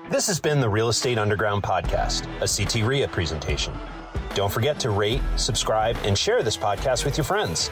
This 0.10 0.28
has 0.28 0.40
been 0.40 0.60
the 0.60 0.70
Real 0.70 0.90
Estate 0.90 1.18
Underground 1.18 1.64
Podcast, 1.64 2.26
a 2.42 2.48
CT 2.48 2.84
REIA 2.88 3.08
presentation. 3.08 3.74
Don't 4.36 4.52
forget 4.52 4.78
to 4.82 4.90
rate, 4.90 5.22
subscribe, 5.38 5.96
and 6.04 6.18
share 6.18 6.44
this 6.44 6.58
podcast 6.58 7.06
with 7.06 7.16
your 7.18 7.24
friends. 7.24 7.72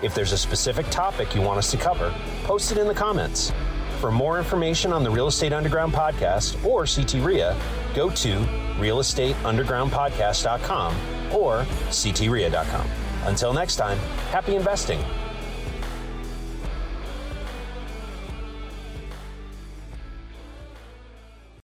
If 0.00 0.14
there's 0.14 0.30
a 0.32 0.38
specific 0.38 0.88
topic 0.90 1.34
you 1.34 1.40
want 1.42 1.58
us 1.58 1.70
to 1.72 1.76
cover, 1.76 2.14
post 2.44 2.70
it 2.72 2.78
in 2.78 2.86
the 2.86 2.94
comments. 2.94 3.52
For 4.00 4.10
more 4.12 4.38
information 4.38 4.92
on 4.92 5.02
the 5.04 5.10
Real 5.10 5.26
Estate 5.26 5.52
Underground 5.52 5.92
podcast 5.92 6.64
or 6.64 6.86
CT 6.86 7.14
REIA, 7.24 7.56
go 7.94 8.08
to 8.10 8.38
realestateundergroundpodcast.com 8.78 10.94
or 11.34 11.64
ctria.com. 11.90 12.88
Until 13.24 13.52
next 13.52 13.76
time, 13.76 13.98
happy 14.30 14.56
investing. 14.56 15.00